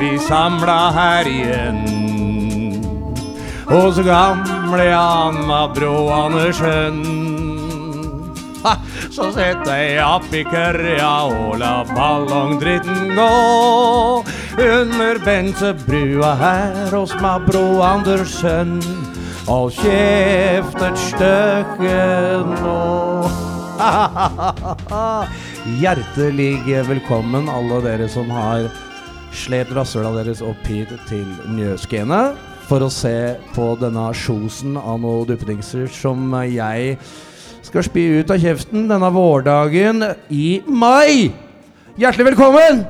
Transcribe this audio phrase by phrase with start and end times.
[0.00, 1.84] vi samla her igjen.
[3.68, 7.02] Hos gamle Anna Brå Andersen.
[9.10, 13.28] Så sette jeg opp i kørja og la ballongdritten gå.
[14.60, 18.78] Under Bensebrua her hos Mabro Andersen.
[19.48, 22.02] Hold kjeft et stykke
[22.60, 22.82] nå.
[25.80, 28.68] Hjertelig velkommen, alle dere som har
[29.32, 32.20] slept rasshøla deres opp hit til Njøskene
[32.68, 36.96] for å se på denne sjosen av noen duppedingser som jeg
[37.66, 41.30] skal spy ut av kjeften denne vårdagen i mai.
[42.00, 42.84] Hjertelig velkommen!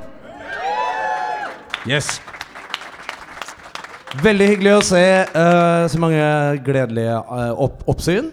[1.88, 2.18] Yes.
[4.20, 6.22] Veldig hyggelig å se uh, så mange
[6.66, 8.32] gledelige uh, opp oppsyn.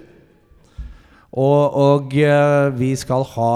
[1.38, 3.52] Og, og uh, vi skal ha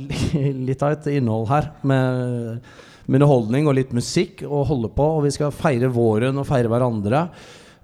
[0.68, 2.58] litt av et innhold her med,
[3.06, 5.10] med underholdning og litt musikk å holde på.
[5.18, 7.26] Og vi skal feire våren og feire hverandre.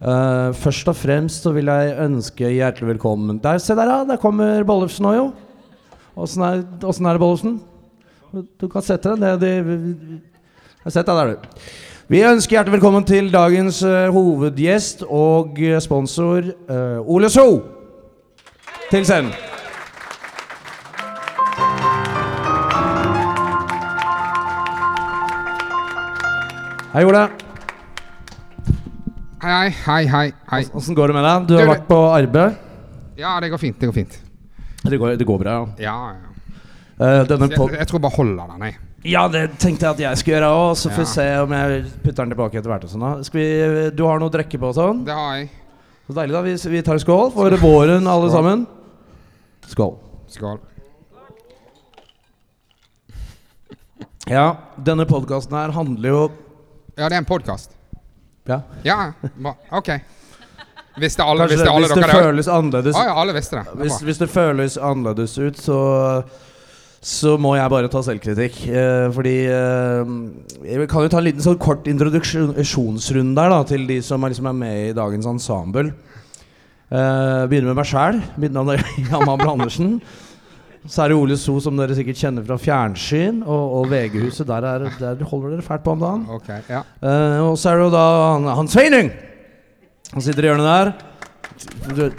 [0.01, 3.99] Uh, først og fremst så vil jeg ønske hjertelig velkommen Der, Se der, ja!
[4.09, 5.27] Der kommer Bollefsen òg, jo.
[6.25, 7.59] Åssen er, er det, Bollefsen?
[8.57, 10.21] Du kan sette deg ned
[10.89, 11.61] Sett deg der, du.
[12.11, 17.47] Vi ønsker hjertelig velkommen til dagens uh, hovedgjest og eh, sponsor uh, Ole So
[18.91, 19.50] til scenen.
[26.93, 27.23] Hei, Ole.
[29.43, 30.27] Hei, hei, hei.
[30.51, 30.63] hei.
[30.77, 31.47] Åssen går det med deg?
[31.49, 32.59] Du har vært på arbeid.
[33.21, 33.79] Ja, det går fint.
[33.81, 34.17] Det går fint.
[34.83, 35.95] Det går, det går bra, ja.
[37.01, 38.77] Ja, denne Jeg, jeg tror bare holder den, jeg.
[39.13, 40.75] ja, det tenkte jeg at jeg skulle gjøre òg.
[40.77, 41.13] Så får vi Ja.
[41.15, 42.85] se om jeg putter den tilbake etter hvert.
[42.85, 45.05] og sånn vi, Du har noe å drikke på og sånn?
[45.05, 45.51] Det har jeg.
[46.09, 46.43] Så deilig, da.
[46.43, 48.35] Vi, vi tar skål for våren, alle Skål.
[48.35, 48.67] sammen.
[49.69, 49.97] Skål.
[50.29, 50.59] Skål.
[54.29, 56.31] Ja, denne podkasten her handler jo
[57.01, 57.73] Ja, det er en podkast.
[58.45, 58.61] Ja.
[58.85, 58.99] Ja.
[59.73, 59.89] OK.
[61.01, 63.57] Visste alle, Kanskje visste det, alle hvis det dere føles annerledes ah, ja, alle visste
[63.57, 63.63] det.
[63.71, 63.77] det.
[63.87, 65.79] hvis, hvis det føles annerledes ut, så
[67.01, 68.59] så må jeg bare ta selvkritikk.
[68.69, 70.11] Eh, fordi eh,
[70.69, 74.35] Jeg kan jo ta en liten sånn kort introduksjonsrunde der da til de som er,
[74.35, 75.95] liksom er med i dagens ensemble.
[76.91, 78.21] Eh, begynner med meg sjæl.
[78.37, 79.95] Mitt navn er Jan Abel Andersen.
[80.89, 84.47] Så er det Ole So, som dere sikkert kjenner fra fjernsyn, og, og VG-huset.
[84.49, 86.23] Der, er, der holder dere fælt på om dagen.
[86.39, 86.81] Okay, Ja.
[87.05, 89.11] uh, og så er det jo da han, han Sveining!
[90.15, 90.93] Han sitter i hjørnet der.
[91.95, 92.11] Du-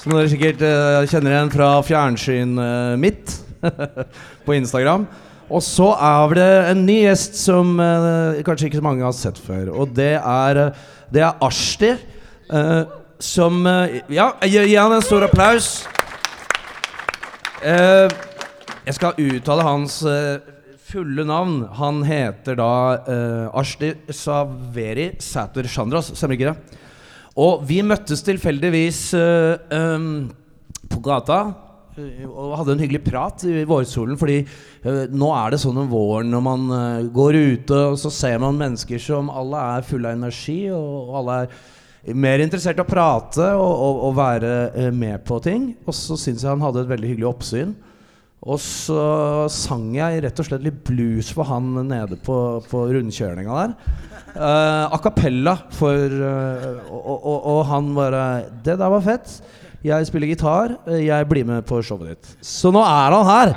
[0.00, 3.36] Som dere sikkert uh, kjenner igjen fra fjernsynet mitt
[4.46, 5.06] på Instagram.
[5.50, 9.38] Og så er det en ny gjest som eh, kanskje ikke så mange har sett
[9.42, 9.72] før.
[9.82, 10.60] Og det er,
[11.10, 11.90] det er Ashti.
[11.90, 12.82] eh,
[13.18, 15.72] som eh, Ja, gi gi han en stor applaus.
[17.60, 18.08] Eh,
[18.86, 20.40] jeg skal uttale hans eh,
[20.90, 21.58] fulle navn.
[21.76, 22.72] Han heter da
[23.04, 26.78] uh, Ashti Saveri Sæter Chandras, stemmer ikke det?
[27.40, 30.06] Og vi møttes tilfeldigvis eh, em,
[30.90, 31.38] på gata
[31.94, 34.18] eh, og hadde en hyggelig prat i vårsolen.
[34.18, 38.10] Fordi eh, nå er det sånn om våren når man eh, går ute, og så
[38.12, 41.60] ser man mennesker som alle er fulle av energi, og, og alle er
[42.16, 45.70] mer interessert i å prate og, og, og være eh, med på ting.
[45.84, 47.74] Og så syns jeg han hadde et veldig hyggelig oppsyn.
[48.40, 49.00] Og så
[49.52, 52.36] sang jeg rett og slett litt blues for han nede på,
[52.70, 53.74] på rundkjøringa der.
[54.30, 58.22] Uh, a cappella for uh, og, og, og han bare
[58.62, 59.34] Det der var fett.
[59.84, 60.78] Jeg spiller gitar.
[60.88, 62.32] Jeg blir med på showet ditt.
[62.44, 63.54] Så nå er han her.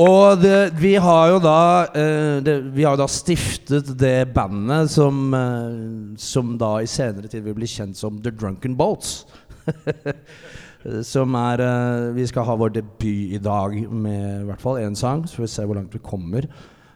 [0.00, 1.58] Og det, vi har jo da
[1.94, 7.44] uh, det, Vi har da stiftet det bandet som, uh, som da i senere tid
[7.46, 9.22] vil bli kjent som The Drunken Boats.
[11.14, 14.98] som er uh, Vi skal ha vår debut i dag med i hvert fall én
[14.98, 16.50] sang, så får vi se hvor langt vi kommer.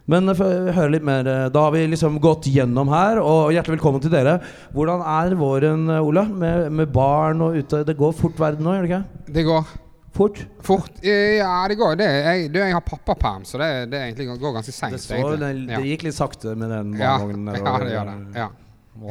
[0.09, 3.77] Men for å høre litt mer Da har vi liksom gått gjennom her, og hjertelig
[3.77, 4.41] velkommen til dere.
[4.74, 6.24] Hvordan er våren, Ola?
[6.27, 7.84] Med, med barn og ute.
[7.86, 9.34] Det går fort verden nå, gjør det ikke?
[9.36, 9.77] Det går
[10.18, 10.41] Fort?
[10.66, 10.97] fort.
[11.06, 11.94] Ja, det går.
[12.00, 14.97] Det, jeg, det, jeg har pappaperm, så det, det egentlig går ganske seint.
[14.97, 18.16] Det, så, det, det gikk litt sakte med den barnevognen ja, ja, det gjør det.
[18.41, 18.48] Ja.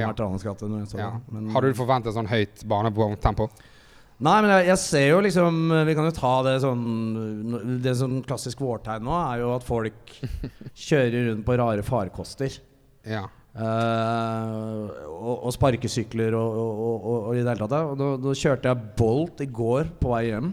[0.02, 0.10] Ja.
[1.00, 1.14] Ja.
[1.32, 3.48] Men- Har du forventet sånn høyt barnevogntempo?
[4.20, 8.16] Nei, men jeg, jeg ser jo liksom Vi kan jo ta det sånn Det sånn
[8.26, 10.16] klassisk vårtegn nå er jo at folk
[10.74, 12.58] kjører rundt på rare farkoster.
[13.08, 13.28] Ja.
[13.58, 17.78] Uh, og, og sparkesykler og, og, og, i det hele tatt.
[17.94, 20.52] Og da, da kjørte jeg Bolt i går på vei hjem.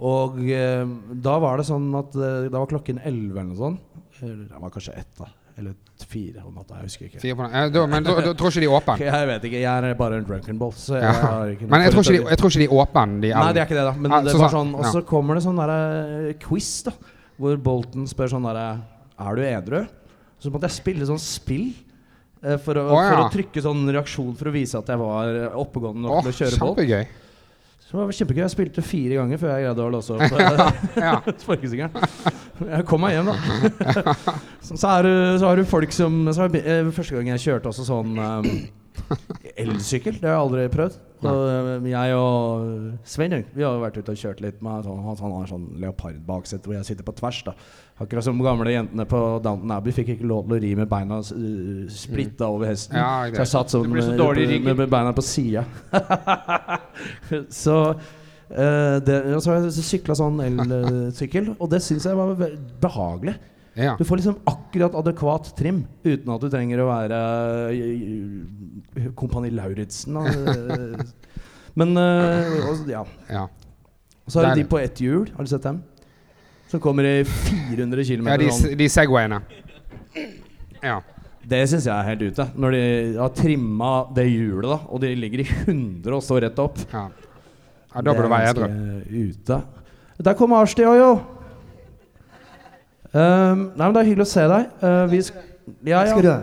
[0.00, 0.84] Og eh,
[1.22, 3.80] da var det sånn at eh, Da var klokken 11 eller noe sånt.
[4.22, 5.28] Eller det var kanskje ett, da.
[5.56, 5.74] Eller
[6.10, 6.74] fire om natta.
[6.80, 7.20] Jeg husker ikke.
[7.22, 7.54] Fire på den.
[7.54, 8.96] Eh, da, men da, da tror ikke de er åpne.
[9.06, 9.60] Jeg vet ikke.
[9.62, 11.12] Jeg er bare en drunken bolt, Så jeg Ja.
[11.22, 13.30] har ikke noe Men jeg tror, ikke de, jeg tror ikke de er åpne, de
[13.34, 13.94] Nei, det er ikke det, da.
[14.02, 16.92] Men Ja, det så var sa- sånn Og så kommer det sånn derre quiz, da.
[17.38, 18.66] Hvor Bolton spør sånn derre
[19.18, 19.80] Er du edru?
[20.42, 21.68] Så måtte jeg spille sånn spill.
[22.42, 23.10] eh, For å, Å, ja.
[23.14, 26.34] for å trykke sånn reaksjon for å vise at jeg var oppegående nok Åh, til
[26.34, 26.78] å kjøre Bolt.
[26.82, 27.06] kjempegøy.
[27.94, 28.40] Så det var kjempegøy.
[28.42, 30.64] Jeg spilte fire ganger før jeg greide å låse opp ja,
[30.98, 31.12] Ja.
[31.44, 31.92] sparkesykkelen.
[32.72, 34.14] Jeg kom meg hjem, da.
[34.66, 35.06] Så, så, er
[35.38, 38.48] så har du folk som be- eh, Første gang jeg kjørte også sånn um,
[39.56, 40.18] elsykkel.
[40.20, 40.96] Det har jeg aldri prøvd.
[41.24, 42.64] Så, eh, jeg og
[43.08, 46.76] Svein Vi har vært ute og kjørt litt med sånn, han, har sånn leopardbaksete hvor
[46.76, 47.40] jeg sitter på tvers.
[47.46, 47.54] da
[48.02, 51.20] Akkurat som gamle jentene på Downton Abbey fikk ikke lov til å ri med beina
[51.22, 52.98] uh, splitta over hesten.
[52.98, 55.64] Ja, så jeg satt sånn så med, med beina på sida.
[57.64, 62.34] så uh, det, og så har jeg sykla sånn elsykkel, og det syns jeg var
[62.82, 63.38] behagelig.
[63.74, 63.96] Ja.
[63.98, 67.18] Du får liksom akkurat adekvat trim uten at du trenger å være
[67.74, 70.20] eh, Kompani Lauritzen.
[71.78, 73.02] Men uh, ja.
[73.26, 73.48] ja.
[74.26, 75.26] Så har du de på ett hjul.
[75.34, 75.82] Har du sett dem?
[76.70, 78.30] Som kommer i 400 km.
[78.30, 79.42] ja de, de Segwayene.
[80.82, 81.00] Ja.
[81.44, 82.46] Det syns jeg er helt ute.
[82.54, 82.84] Når de
[83.18, 86.78] har trimma det hjulet, da og de ligger i 100 og står rett opp.
[86.92, 87.08] ja.
[87.94, 88.68] ja da bør du være edru.
[89.34, 89.60] ute.
[90.24, 91.10] Der kom Arsti òg, jo.
[93.14, 94.70] Um, nei, men Det er hyggelig å se deg.
[94.82, 95.42] Uh, vi sk
[95.86, 96.16] ja, ja.
[96.20, 96.34] Det?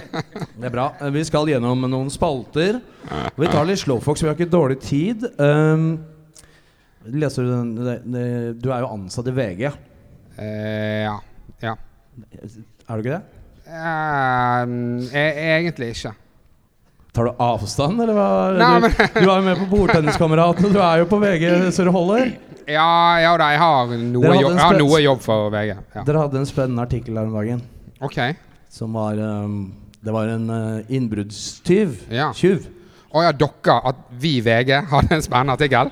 [0.60, 0.90] Det er bra.
[1.00, 2.78] Uh, Vi skal gjennom noen spalter.
[3.34, 5.24] Vi tar litt slowfox, vi har ikke dårlig tid.
[5.40, 5.94] Um,
[7.08, 8.24] leser du den det, det,
[8.60, 9.70] Du er jo ansatt i VG.
[10.40, 11.16] Eh, ja.
[11.64, 11.74] ja.
[12.20, 13.22] Er du ikke det?
[13.70, 14.74] Eh,
[15.20, 16.14] e- egentlig ikke.
[17.12, 18.26] Tar du avstand, eller hva?
[18.54, 20.70] Nei, du, men- du er jo med på Bordtenniskameratene.
[20.72, 22.28] Du er jo på VG så det holder.
[22.70, 22.86] Ja,
[23.18, 25.72] ja da, jeg har noe, jobb, jeg har noe jobb for VG.
[25.96, 26.04] Ja.
[26.06, 27.62] Dere hadde en spennende artikkel her om dagen.
[28.06, 28.18] Ok.
[28.70, 29.56] Som var um,
[30.04, 31.96] Det var en uh, innbruddstyv.
[32.14, 32.28] Ja.
[32.36, 32.68] Tjuv.
[33.10, 35.90] Å ja, dere, at vi i VG hadde en spennende artikkel?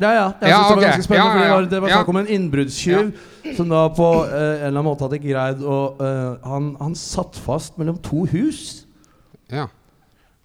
[0.00, 0.22] Ja, ja.
[0.40, 1.26] Jeg Ja, synes det var ganske spennende.
[1.28, 3.10] Ja, For ja, var, det var snakk om en innbruddstyv
[3.58, 7.36] som da på uh, en eller annen måte hadde greid å uh, han, han satt
[7.36, 8.86] fast mellom to hus.
[9.52, 9.66] Ja.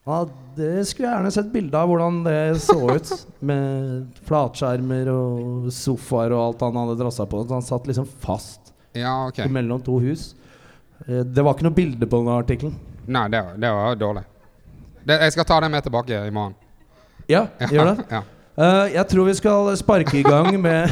[0.06, 0.20] Ja,
[0.56, 3.10] det skulle jeg gjerne sett bilde av hvordan det så ut.
[3.50, 7.42] Med flatskjermer og sofaer og alt han hadde drassa på.
[7.48, 9.42] Så han satt liksom fast Ja, ok.
[9.52, 10.34] mellom to hus.
[11.08, 12.78] Eh, det var ikke noe bilde på den artikkelen.
[13.08, 14.24] Nei, det, var- det var dårlig.
[15.06, 16.56] Det, jeg skal ta det med tilbake i morgen.
[17.30, 18.08] Ja, Ja, gjør det.
[18.20, 18.24] Ja.
[18.56, 20.88] Uh, jeg tror vi skal sparke i gang med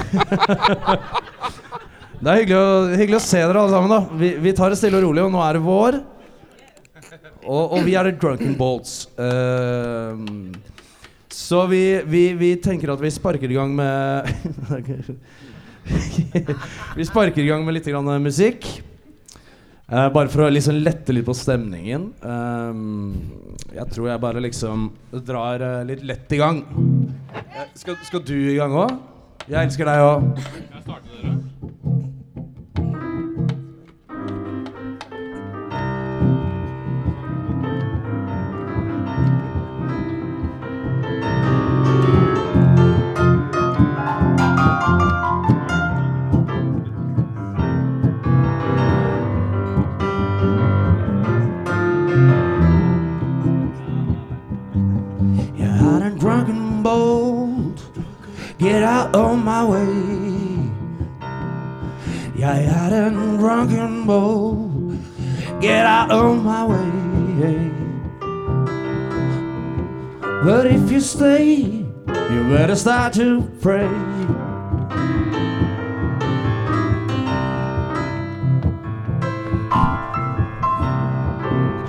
[2.19, 3.93] Det er hyggelig å, hyggelig å se dere alle sammen.
[3.93, 5.97] da Vi, vi tar det stille og rolig, og nå er det vår.
[7.43, 9.07] Og, og vi er The Drunken Bolts.
[9.19, 10.23] Eh,
[11.33, 14.29] så vi, vi, vi tenker at vi sparker i gang med
[16.97, 18.67] Vi sparker i gang med litt grann musikk.
[19.93, 22.07] Uh, bare for å liksom lette litt på stemningen.
[22.23, 23.17] Um,
[23.75, 24.87] jeg tror jeg bare liksom
[25.27, 26.63] drar uh, litt lett i gang.
[27.35, 28.95] Uh, Skal, skal du i gang òg?
[29.43, 31.41] Jeg elsker deg òg.
[72.83, 73.87] Start to pray.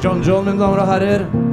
[0.01, 1.44] John John, mine damer og herrer.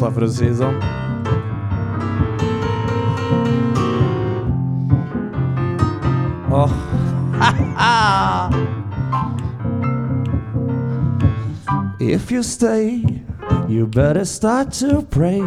[0.00, 0.80] Drunken Bolts, da, for å si det sånn.
[6.50, 6.72] Åh.
[12.00, 13.04] If you stay,
[13.68, 15.42] you better start to pray.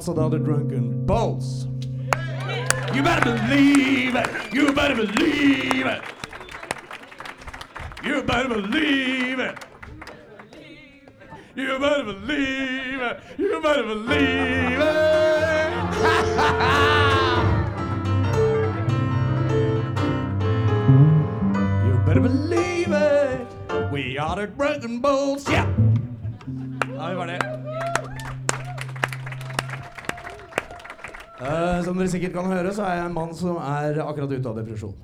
[0.00, 1.06] Altså da The Drunken.
[2.94, 4.28] You better believe it!
[4.54, 6.02] You better believe it!
[8.02, 9.58] You better believe it!
[11.54, 13.16] You better believe it!
[13.38, 14.59] You better believe it!
[32.10, 34.94] Dere sikkert kan høre, så er jeg en mann som er akkurat ute av depresjon.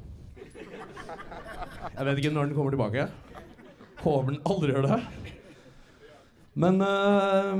[1.97, 3.07] Jeg vet ikke når den kommer tilbake.
[4.03, 4.99] Håper den aldri gjør det.
[6.57, 7.55] Men uh,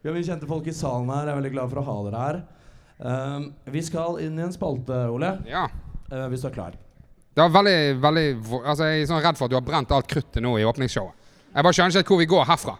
[0.00, 1.30] Vi har mye kjente folk i salen her.
[1.30, 2.42] Jeg er veldig glad for å ha dere her.
[3.00, 5.38] Uh, vi skal inn i en spalte, Ole.
[5.48, 5.64] Ja.
[6.12, 6.76] Uh, hvis du er klar.
[7.30, 8.28] Det var veldig, veldig
[8.60, 11.16] Altså, Jeg er sånn redd for at du har brent alt kruttet nå i åpningsshowet.
[11.50, 12.76] Jeg bare skjønner ikke hvor vi går herfra.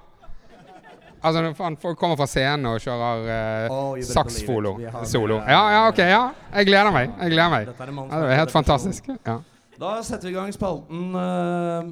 [1.22, 3.26] Altså, han kommer fra scenen og kjører
[3.68, 4.72] uh, Oh, saksfolo.
[5.04, 5.36] Solo.
[5.44, 5.98] Ja, ja, ok.
[5.98, 6.20] ja.
[6.54, 7.10] Jeg gleder meg.
[7.20, 7.68] Jeg gleder meg.
[7.68, 9.10] Er Ja, det er helt fantastisk.
[9.26, 9.36] Ja.
[9.80, 11.90] Da setter vi i gang spalten uh,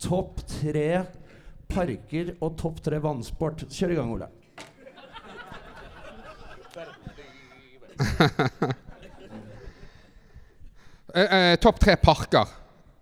[0.00, 1.04] Topp tre
[1.68, 3.66] parker og topp tre vannsport.
[3.68, 4.28] Kjør i gang, Ole.
[11.14, 12.56] uh, uh, Topp tre parker.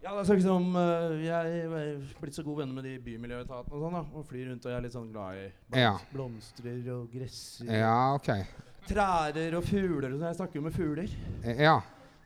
[0.07, 3.81] Ja, det er liksom uh, Jeg er blitt så gode venner med de bymiljøetatene og
[3.83, 4.03] sånn, da.
[4.15, 5.93] Og flyr rundt og jeg er litt sånn glad i blomst- Ja.
[6.13, 7.73] blomstrer og gresser.
[7.81, 8.31] Ja, ok.
[8.87, 10.29] Trærer og fugler og sånn.
[10.31, 11.11] Jeg snakker jo med fugler.
[11.43, 11.77] Eh, Ja.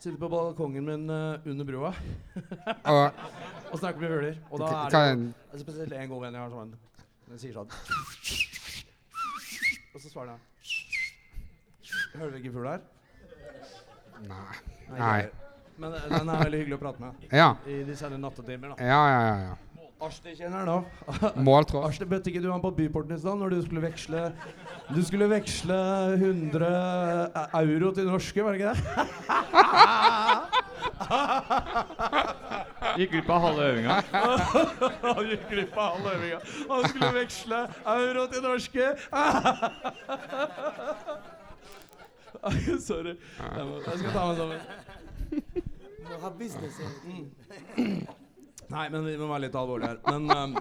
[0.00, 1.90] Sitter på balkongen min uh, under broa
[2.88, 3.12] Og
[3.72, 4.36] og snakker med fugler.
[4.50, 4.68] Og da
[5.00, 5.16] er
[5.52, 6.70] det spesielt en god venn jeg har sånn
[7.28, 7.68] Den sier sånn
[9.94, 10.40] Og så svarer han
[12.16, 12.82] Hører du hvilken fugl det er?
[14.24, 14.56] Nei.
[14.96, 15.20] Nei.
[15.80, 15.82] Jeg.
[15.86, 17.50] Men eh, den er veldig hyggelig å prate med Ja.
[17.66, 18.68] i de sene nattetimer.
[18.74, 18.76] da.
[18.84, 19.36] Ja, ja, ja.
[19.48, 19.54] ja.
[20.00, 20.78] Asti kjenner nå.
[21.48, 21.84] Måltråd.
[21.90, 24.30] Asti, bøtte ikke du han på Byporten i stad når du skulle veksle
[24.96, 25.76] Du skulle veksle
[26.16, 26.64] 100
[27.60, 28.80] euro til norske, var det ikke det?
[33.00, 33.94] Gikk glipp av halve øvinga.
[35.04, 36.38] Han gikk glipp av halve øvinga.
[36.70, 37.58] Han skulle veksle
[37.92, 38.86] euro til norske.
[42.88, 43.14] Sorry.
[43.20, 44.60] Jeg, må, jeg skal ta meg sammen.
[46.10, 46.80] Må ha business.
[48.70, 49.98] Nei, men vi må være litt alvorlige her.
[50.06, 50.60] Men um,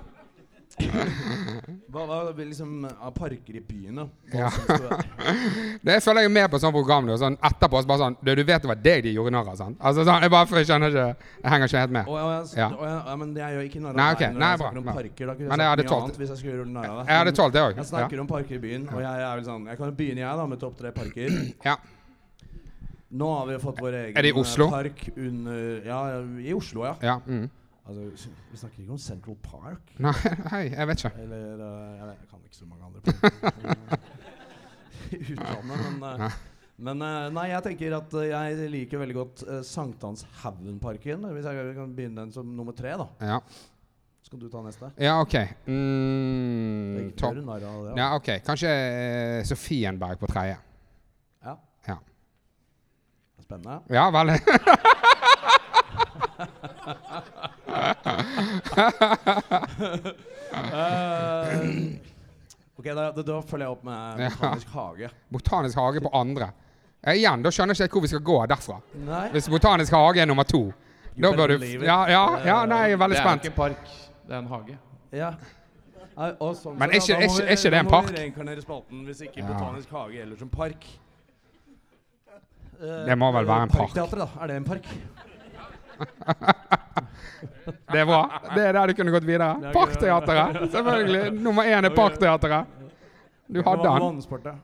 [1.89, 4.06] hva, hva liksom av parker i byen, da?
[4.34, 4.48] Ja.
[4.48, 5.03] er-
[5.86, 8.44] Det jeg føler jeg med på sånn program sånn etterpå så bare sånn Du, du
[8.48, 9.77] vet det var deg de gjorde narr av, sant?
[9.82, 12.10] Altså sånn, jeg bare jeg skjønner ikke Jeg henger ikke helt med.
[12.13, 12.70] Oh, ja, jeg, Ja.
[12.77, 14.82] Oh, ja, ja, men jeg gjør ikke narr av Nei, når Nei, jeg bra, snakker
[14.84, 14.98] om bra.
[15.01, 15.25] parker.
[15.34, 17.06] Da kunne jeg jeg sagt mye annet hvis jeg skulle gjøre narr av deg.
[17.10, 17.79] Jeg hadde Men tålt det òg.
[17.82, 20.38] Jeg snakker om parker i byen, og jeg er vel sånn Jeg kan begynne, jeg,
[20.44, 21.39] da, med topp tre parker.
[21.65, 21.77] Ja.
[23.10, 24.68] Nå har vi fått vår egen Er det i eh, Oslo?
[24.70, 26.01] park under Ja,
[26.46, 26.96] i Oslo, ja.
[27.01, 27.16] ja.
[27.25, 27.48] Mm.
[27.89, 29.96] Altså, vi snakker ikke om Central Park.
[29.98, 30.13] Nei,
[30.54, 31.12] hei, jeg vet ikke.
[31.24, 34.06] Eller eh, jeg, jeg kan ikke så mange andre parker
[35.18, 36.30] i utlandet, men eh, Nei.
[36.86, 37.01] men
[37.34, 41.25] nei, jeg tenker at jeg liker veldig godt uh, Sankthanshaugenparken.
[41.34, 43.08] Hvis jeg kan begynne den som nummer tre, da.
[43.25, 43.39] Ja,
[44.24, 44.92] Skal du ta neste.
[45.01, 45.34] ja OK.
[45.66, 47.42] Mm, topp.
[47.98, 48.30] Ja, OK.
[48.46, 50.60] Kanskje uh, Sofienberg på tredje.
[51.44, 51.58] Ja.
[51.89, 51.98] Ja.
[53.41, 53.79] Spennende.
[53.89, 54.29] Ja, vel.
[60.69, 61.98] uh,
[62.79, 64.29] ok, da, da, da følger jeg opp med Ja.
[64.36, 65.10] Botanisk hage.
[65.29, 66.50] Botanisk hage på andre.
[67.03, 68.79] Eh, igjen, da skjønner jeg ikke hvor vi skal gå derfra.
[69.08, 69.25] Nei.
[69.36, 70.65] Hvis Botanisk hage er nummer to,
[71.19, 71.65] da bør du.
[71.86, 73.46] Ja, ja, ja nei, jeg er veldig Det er spent.
[73.46, 73.84] ikke en park,
[74.27, 74.77] det er en hage.
[75.15, 75.31] Ja.
[76.19, 77.89] Nei, og sånn Men er ikke- da må er ikke- er ikke det en Da
[77.89, 78.10] må park?
[78.12, 79.46] vi reinkarnere spalten hvis ikke Ja.
[79.48, 80.84] Botanisk hage eller som park.
[82.79, 83.89] Eh, Det må vel være en park.
[83.93, 84.29] Parkteatret, da.
[84.43, 84.86] Er det en park?
[87.89, 88.19] Det er bra.
[88.55, 89.50] Det er der du kunne gått videre.
[89.63, 90.71] Er Parkteatret!
[90.71, 91.33] Selvfølgelig.
[91.43, 92.65] Nummer én er Parkteatret.
[93.50, 94.21] Du hadde den.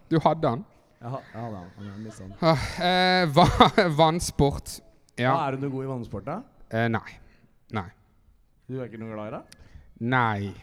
[0.10, 0.65] Du hadde den.
[1.01, 2.34] Den.
[2.41, 3.27] Ah, eh,
[4.00, 4.79] vannsport.
[5.19, 5.36] Ja.
[5.48, 6.39] Er du noe god i vannsport, da?
[6.72, 7.19] Eh, nei.
[7.75, 7.88] Nei.
[8.67, 9.41] Du er ikke noe glad i det?
[10.01, 10.53] Nei.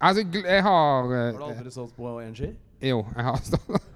[0.00, 2.52] Altså, jeg har Har du aldri stått på én ski?
[2.80, 3.89] Jo, jeg har stått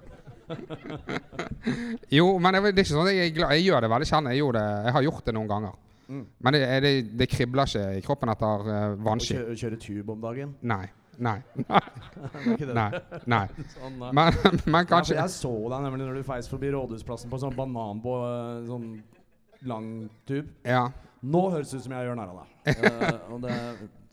[2.17, 3.55] Jo, men det, det er ikke sånn at jeg glad.
[3.57, 4.33] Jeg gjør det veldig sjelden.
[4.35, 5.79] Jeg, jeg har gjort det noen ganger.
[6.05, 6.25] Mm.
[6.45, 8.75] Men det, er det, det kribler ikke i kroppen etter uh,
[9.07, 9.39] vannski.
[9.39, 10.53] kjøre, kjøre tube om dagen?
[10.61, 10.85] Nei.
[11.15, 11.37] Nei.
[12.75, 12.89] Nei.
[13.31, 13.45] nei.
[13.75, 14.11] Sånn, uh.
[14.11, 14.35] Men,
[14.73, 18.17] men Ja, jeg så deg nemlig når du feis forbi Rådhusplassen på sånn banan på
[18.27, 18.89] eh, sånn
[19.65, 19.89] lang
[20.27, 20.51] tube.
[20.67, 20.89] Ja.
[21.25, 22.49] Nå høres det ut som jeg gjør narr av deg.
[22.75, 23.55] Eh, og det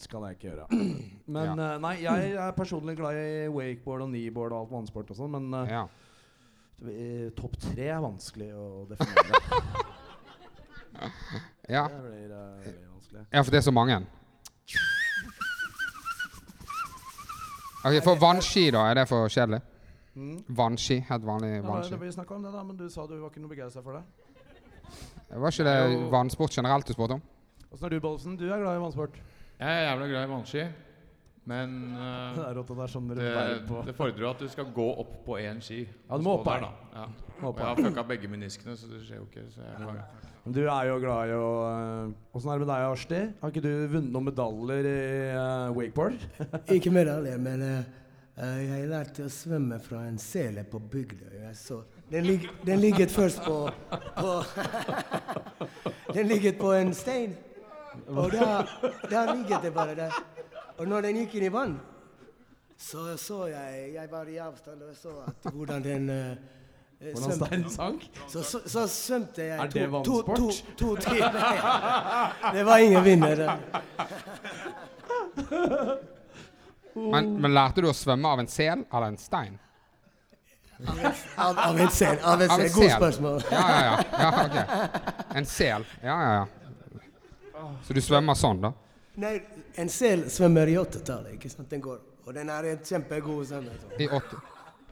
[0.03, 0.66] skal jeg ikke gjøre.
[1.35, 5.18] Men eh, nei, jeg er personlig glad i wakeboard og kneeboard og alt vannsport og
[5.18, 5.83] sånn, men uh, ja.
[5.85, 6.02] eh,
[7.38, 9.40] topp tre er vanskelig å definere.
[11.71, 11.87] Ja.
[11.88, 13.23] Det blir uh, veldig vanskelig.
[13.33, 13.97] ja, for det er så mange.
[17.83, 18.85] Ok, For vannski, da?
[18.90, 19.62] Er det for kjedelig?
[20.14, 20.45] Mm.
[20.49, 21.01] Vannski?
[21.09, 21.97] Helt vanlig Ja, vannski.
[21.97, 24.03] det, vi om det, da, men du sa du var ikke noe begeistra for det.
[25.33, 27.23] Var ikke det vannsport generelt du spurte om?
[27.73, 28.37] Åssen er du, Bollesen?
[28.37, 29.16] Du er glad i vannsport?
[29.59, 30.66] Jeg er jævla glad i vannski,
[31.44, 33.31] men uh, Det det sånn det,
[33.88, 35.83] det fordrer jo at du skal gå opp på én ski.
[36.07, 36.68] Ja, du må opp her.
[36.68, 36.72] da.
[36.94, 37.07] Ja.
[37.42, 39.48] Og jeg har fucka begge meniskene, så det skjer jo ikke.
[39.50, 40.02] Så jeg kan
[40.44, 43.20] Men du er jo glad i å eh, Åssen er det med deg, Arsti?
[43.40, 45.00] Har ikke du vunnet noen medaljer i
[45.35, 46.22] uh, wakeboard?
[46.76, 47.78] Ikke medalje, men uh,
[48.37, 51.50] eh, jeg lærte å svømme fra en sele på bygda.
[52.12, 53.64] Den, lig, den ligget først på,
[54.18, 54.35] på
[56.16, 57.35] Den ligget på en stein.
[58.09, 58.62] Og da,
[59.11, 60.14] da ligget det bare der.
[60.83, 61.77] Og når den gikk inn i vann,
[62.75, 66.16] så så jeg Jeg var i avstand og så at hvordan den uh,
[66.99, 67.47] Hvordan svømte.
[67.47, 68.09] steinen sank?
[68.29, 71.38] Så, så, så svømte jeg to, to, to, to timer.
[72.57, 73.57] Det var ingen vinner.
[76.95, 79.59] Men, men lærte du å svømme av en sel eller en stein?
[81.37, 82.18] Av, av en sel.
[82.23, 82.71] Av en sel.
[82.75, 83.42] God spørsmål.
[83.51, 83.97] Ja, ja, ja.
[84.18, 84.57] ja ok.
[85.35, 85.87] En sel.
[86.03, 87.66] Ja, ja, ja.
[87.87, 88.75] Så du svømmer sånn, da?
[89.20, 89.35] Nei,
[89.77, 91.68] en sel svømmer i åttetallet, ikke sant?
[91.70, 91.98] Den går.
[92.27, 93.77] Og den er en kjempegod svømmer.
[94.01, 94.38] I åtte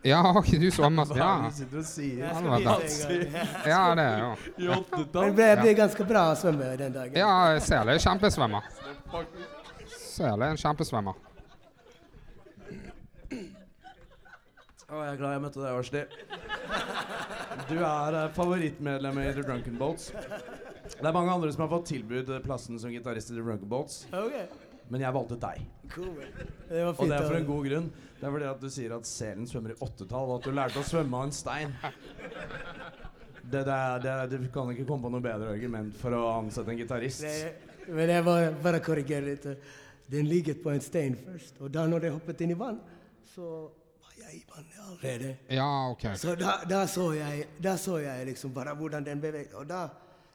[0.05, 2.19] Ja, ok, du svømmer Hva er Ja, det du sitter og sier?
[2.19, 3.67] Jeg Han skal vise en gang.
[3.69, 5.33] ja det er jo I Men åttetall?
[5.37, 7.17] ble, ble ganske bra svømmer den dagen.
[7.21, 8.71] Ja, sel er kjempesvømmer.
[10.01, 11.15] Sel er en kjempesvømmer.
[14.91, 16.01] Å, jeg er glad jeg møtte deg, Arsti.
[17.71, 20.09] Du er eh, favorittmedlem i The Drunken Boats.
[20.99, 23.69] Det er mange andre som har fått tilbud eh, plassen som gitarist i The Drunken
[23.71, 24.35] Boats, Ok,
[24.91, 25.63] men jeg valgte deg.
[25.95, 26.17] cool.
[26.69, 27.91] Det var Og det er for en god grunn.
[28.21, 30.83] Det er fordi at du sier at selen svømmer i åttetall, og at du lærte
[30.83, 31.73] å svømme av en stein.
[33.51, 36.71] Det, det, er- det, du kan ikke komme på noe bedre argument for å ansette
[36.71, 37.25] en gitarist.
[37.89, 39.47] Men jeg bare, bare korrigerer litt.
[40.11, 42.79] Den ligget på en stein først, og da når det hoppet inn i vann,
[43.33, 43.49] så
[44.05, 45.33] var jeg i vannet allerede.
[45.57, 46.05] Ja, ok.
[46.21, 49.55] Så da, da, så jeg, da så jeg liksom bare hvordan den beveget.
[49.59, 49.85] Og da,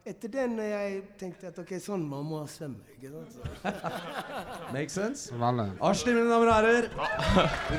[0.05, 2.77] etter den jeg tenkte at ok, sånn man må svømme.
[2.93, 3.63] ikke sant?
[4.75, 5.33] Make sense?
[5.81, 6.89] Arsti, mine damer og herrer.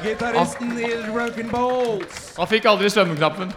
[0.02, 2.32] Gitaristen i Broken Bowls.
[2.40, 3.52] Han fikk aldri svømmeknappen.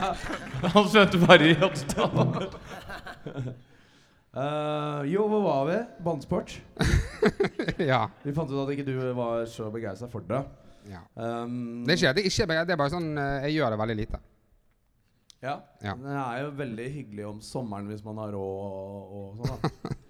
[0.74, 2.12] Han svømte bare i åttetall.
[4.34, 5.80] Uh, jo, hvor var vi?
[6.06, 6.54] Bannsport.
[7.82, 8.04] Ja.
[8.22, 10.44] Vi fant ut at ikke du var så begeistra for det.
[10.92, 11.02] ja.
[11.18, 12.14] Um, Det skjer.
[12.14, 14.22] det, er ikke det er bare sånn eh, Jeg gjør det veldig lite.
[15.44, 15.58] Ja.
[15.84, 15.92] Ja.
[16.00, 19.60] Det er jo veldig hyggelig om sommeren hvis man har råd og, og sånn.
[19.60, 19.94] da.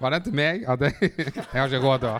[0.00, 0.62] Var det til meg?
[0.64, 0.68] Jeg,
[1.52, 2.18] har ikke råd til å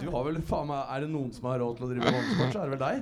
[0.00, 2.52] Du har vel faen meg Er det noen som har råd til å drive vannsport,
[2.52, 2.94] så er det vel deg.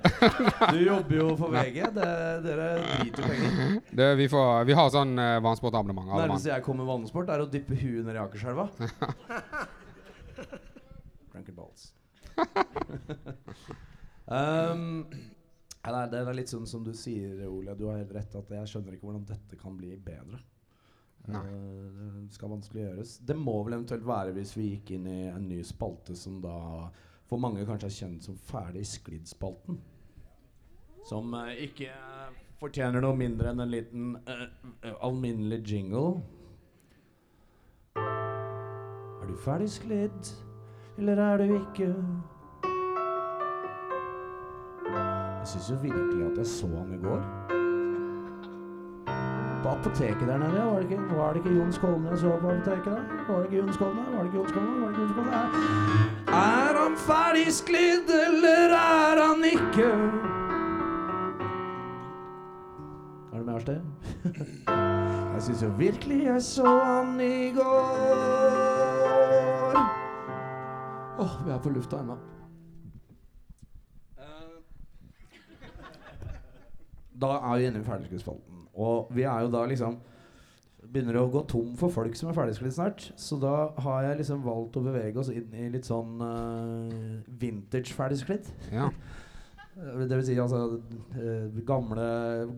[0.72, 1.78] Du jobber jo for VG.
[1.98, 2.08] Det,
[2.46, 3.76] dere driter penger.
[4.00, 6.06] det, vi, får, vi har sånn uh, vannsportabonnement.
[6.08, 6.30] alle mann.
[6.30, 8.64] Nærmeste jeg kommer vannsport, er å dyppe huet ned i Akerselva.
[11.32, 11.92] Drunken balls.
[14.26, 15.04] um,
[15.82, 17.74] ja, det, er, litt sånn som du sier, Ole.
[17.78, 20.38] Du har helt rett at jeg skjønner ikke hvordan dette kan bli bedre.
[21.30, 21.40] Nei.
[21.42, 23.16] Eh, det skal vanskelig gjøres.
[23.26, 26.58] Det må vel eventuelt være hvis vi gikk inn i en ny spalte som da
[27.30, 29.80] for mange kanskje er kjent som Ferdig sklidd-spalten.
[31.08, 34.46] Som uh, ikke eh, fortjener noe mindre enn en liten uh,
[35.02, 36.20] alminnelig jingle.
[37.98, 40.34] Er du ferdig sklidd?
[40.98, 41.94] eller er du ikke?
[45.42, 47.22] Jeg syns jo virkelig at jeg så han i går.
[49.62, 52.50] På apoteket der nede, var det ikke, var det ikke Jon Skolmen jeg så på
[52.50, 53.00] apoteket da?
[53.28, 54.04] Var det ikke Jon Skolmen?
[54.12, 54.82] Var det ikke Jon Skolmen?
[54.82, 55.34] Var det ikke Jon Skolmen?
[55.34, 55.46] Er,
[56.38, 59.88] er han ferdigsklidd, eller er han ikke?
[63.32, 63.80] Er du med, Arste?
[65.34, 67.72] Jeg syns jo virkelig jeg så han i går.
[71.18, 72.16] Åh, vi er på lufta ennå.
[77.22, 78.64] Da er vi inne i ferdigskuddsspalten.
[78.82, 80.00] Og vi er jo da liksom
[80.92, 83.04] Begynner å gå tom for folk som er ferdigsklidd snart.
[83.16, 87.94] Så da har jeg liksom valgt å bevege oss inn i litt sånn uh, vintage
[87.96, 88.50] ferdigsklidd.
[88.74, 88.90] Ja.
[89.72, 92.08] Det vil si altså uh, gamle,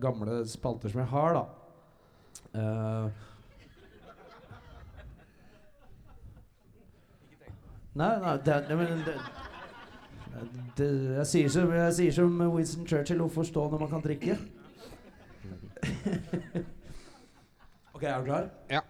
[0.03, 1.45] gamle spalter som jeg har, da.
[2.55, 3.07] Uh,
[7.95, 9.15] nei, nei, det, men det,
[10.75, 10.89] det,
[11.21, 14.35] jeg, sier som, jeg sier som Winston Churchill hvorfor stå når man kan drikke?
[17.95, 18.49] Ok, er du klar?
[18.71, 18.81] ja.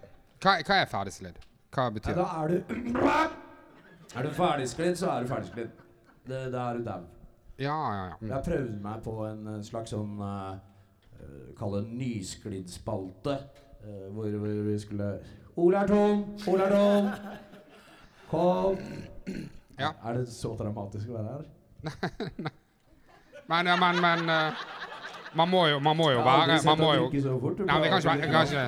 [0.42, 1.38] Hva, hva er ferdigsklidd?
[1.74, 2.28] Hva Ja, betyr da det?
[2.36, 5.70] er du Er du ferdigsklidd, så er du ferdigsklidd.
[6.26, 7.00] Det- Da er du dau.
[7.58, 8.14] Ja, ja, ja.
[8.20, 8.28] Mm.
[8.28, 10.58] Jeg prøvde meg på en eh, slags sånn uh,
[11.58, 13.38] Kall det nysklidd-spalte.
[13.86, 15.10] Uh, hvor, hvor vi skulle
[15.56, 16.24] Ole er tom!
[16.48, 17.10] Ole er tom!
[18.30, 18.76] Kom!
[19.78, 19.92] Ja.
[20.04, 21.44] Er det så dramatisk å være her?
[22.44, 22.52] Nei.
[23.48, 24.52] Men, ja, men, men eh,
[25.36, 28.30] man må jo, man må jo være Man må jo Nei, vi kan ikke være
[28.32, 28.66] kan ikke,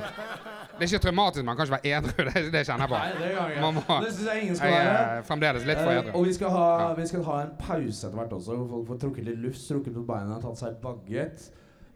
[0.79, 2.25] Det er ikke traumatisk, man kan ikke være edru.
[2.29, 2.99] Det, det kjenner jeg på.
[2.99, 5.07] Nei, det gjør jeg Man må, Det syns jeg ingen skal jeg være.
[5.19, 6.13] er fremdeles litt for Eh, edru.
[6.21, 6.91] og vi skal, ha, Ja.
[7.01, 9.95] vi skal ha en pause etter hvert også, hvor folk får trukket litt luft, strukket
[9.99, 11.49] på beina, tatt seg bagget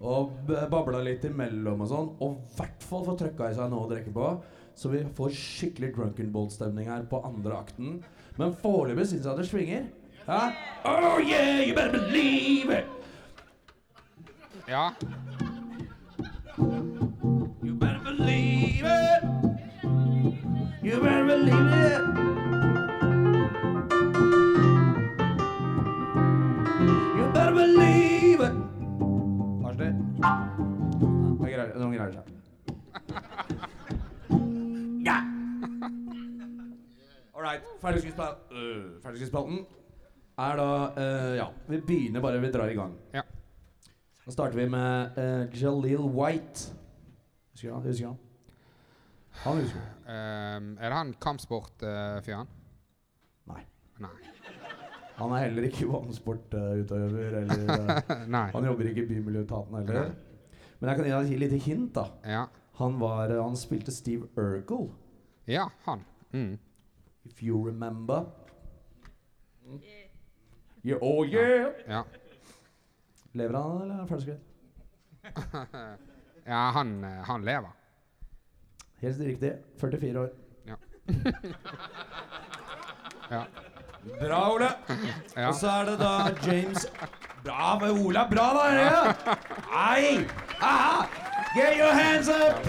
[0.03, 2.09] og b- babla litt imellom og sånn.
[2.27, 4.33] Og i hvert fall få trøkka i seg noe å drikke på.
[4.75, 8.01] Så vi får skikkelig drunken bolt-stemning her på andre akten.
[8.39, 9.85] Men foreløpig syns jeg det svinger.
[10.27, 10.51] Ja?
[10.85, 12.87] Oh yeah, you better believe it!
[14.73, 14.95] Ja.
[17.63, 19.23] You better believe it!
[20.83, 22.03] You better believe it!
[27.19, 28.55] You better believe it!
[29.61, 29.93] Lars, det
[31.37, 32.25] Det greier seg.
[35.05, 35.19] Ja!
[37.35, 37.61] All right.
[37.85, 39.67] Ferdigskriftspalten uh, ferdigskrittspalten
[40.39, 42.41] er da uh, Ja, vi begynner bare.
[42.41, 42.97] Vi drar i gang.
[43.13, 43.29] Ja.
[44.23, 46.71] Da starter vi med uh, Jaleel White.
[47.53, 47.83] Husker du han?
[47.83, 48.19] Husker han?
[49.43, 49.81] Han husker.
[50.13, 52.51] Ehm, er det han kampsportfyren?
[53.49, 53.63] Nei.
[54.05, 54.13] Nei.
[55.17, 57.39] Han er heller ikke vannsportutøver.
[57.43, 60.13] Uh, eh, Han jobber ikke i Bymiljøetaten heller.
[60.81, 61.95] Men jeg kan gi deg et lite hint.
[61.95, 62.45] da Ja.
[62.79, 64.91] Han, var, eh, han spilte Steve Urkel,
[65.47, 66.05] ja, han.
[66.33, 66.59] Mm.
[67.25, 68.25] if you remember.
[70.85, 71.73] Yeah, oh yeah!
[71.89, 72.03] Ja.
[73.33, 74.41] Lever han, eller er han ferdigskrevet?
[76.53, 77.71] ja, han, eh, han lever.
[79.03, 79.53] Helt riktig.
[79.81, 80.31] 44 år.
[80.67, 80.77] Ja.
[83.31, 83.45] ja.
[84.21, 84.69] Bra, Ole.
[85.37, 85.49] Ja.
[85.49, 86.13] Og så er det da
[86.47, 86.87] James
[87.45, 88.27] Bra, men Ola.
[88.31, 88.65] Bra, da!
[88.77, 89.15] Ja.
[89.73, 90.27] Nei!
[90.61, 91.07] Aha!
[91.55, 92.67] Get your hands up!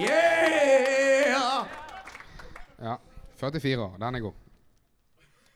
[0.00, 1.66] Yeah!
[2.78, 2.98] ja.
[3.36, 3.96] 44 år.
[3.98, 4.45] Den er god.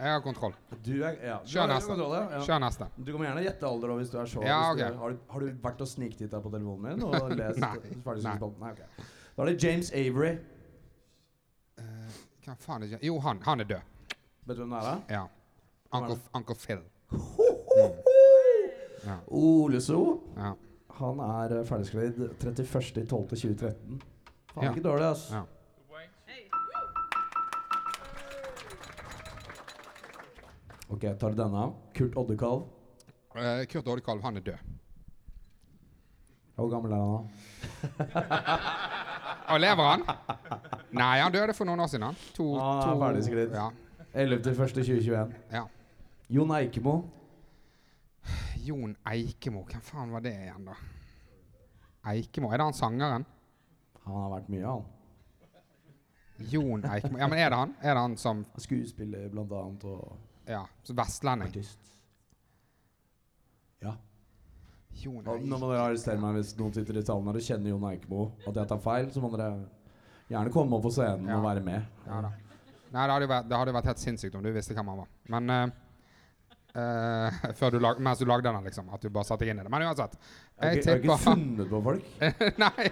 [0.01, 0.55] Jeg har kontroll.
[0.81, 1.97] Du er ja, du Kjør neste.
[2.01, 2.41] ja.
[2.47, 2.87] Kjør neste.
[2.97, 4.91] Du kan gjerne gjette alder hvis du er så Ja, okay.
[4.95, 7.75] du, har, du, har du vært og sniktitta på telefonen min og lest Nei.
[7.77, 8.37] Nei.
[8.41, 8.73] Nei.
[8.73, 9.11] okay.
[9.37, 10.33] Da er det James Avery.
[12.47, 13.03] Hva faen er det?
[13.05, 14.17] Jo, han, han er død.
[14.49, 14.89] Vet du hvem det er?
[14.89, 15.19] da?
[15.19, 15.27] Ja.
[15.93, 16.81] Uncle, Uncle Phil.
[19.05, 19.19] Ja.
[19.29, 20.01] Ole So.
[20.37, 20.55] Ja.
[21.01, 24.01] Han er eh, ferdigskrevet 31.12.2013.
[24.51, 24.71] Faen, Ja.
[24.73, 25.37] ikke dårlig, altså.
[25.37, 25.43] Ja.
[30.91, 31.65] Ok, jeg tar denne?
[31.95, 32.65] Kurt Oddekalv.
[33.39, 34.71] Eh, Kurt Oddekalv, han er død.
[36.59, 38.23] Hvor gammel er han da?
[39.55, 40.03] Og lever han?
[40.93, 42.09] Nei, han døde for noen år siden.
[42.11, 42.19] han.
[42.37, 43.55] To, ah, er ferdig skritt.
[43.55, 43.69] Ja.
[44.15, 45.35] 11.1.2021.
[45.55, 45.63] ja.
[46.31, 46.95] Jon Eikemo.
[48.67, 50.75] Jon Eikemo, hvem faen var det igjen, da?
[52.11, 53.27] Eikemo, er det han sangeren?
[54.05, 54.85] Han har vært mye, han.
[56.51, 57.19] Jon Eikemo.
[57.23, 57.77] Ja, men er det han?
[57.81, 60.19] Er det han som Skuespiller blant annet, og
[60.51, 61.49] Ja, så vestlending?
[61.53, 61.79] artist.
[63.85, 63.95] Ja.
[65.01, 67.87] Jon Nå må dere arrestere meg hvis noen sitter i salen her og kjenner Jon
[67.93, 69.53] Eikemo, at jeg tar feil, så må dere
[70.31, 71.39] gjerne komme opp på scenen Ja.
[71.39, 71.87] og være med.
[72.07, 72.33] Ja da.
[72.91, 74.91] Nei, det hadde jo vært, det hadde jo vært helt sinnssykt om du visste hvem
[74.93, 75.15] han var.
[75.37, 75.79] Men eh,
[76.71, 78.87] Eh, før du lag, mens du lagde den, liksom.
[78.95, 79.71] At du bare satte deg inn i det.
[79.75, 80.13] Men uansett.
[80.63, 82.05] Jeg Jeg ikke, har ikke tipper funnet på folk?
[82.63, 82.85] nei,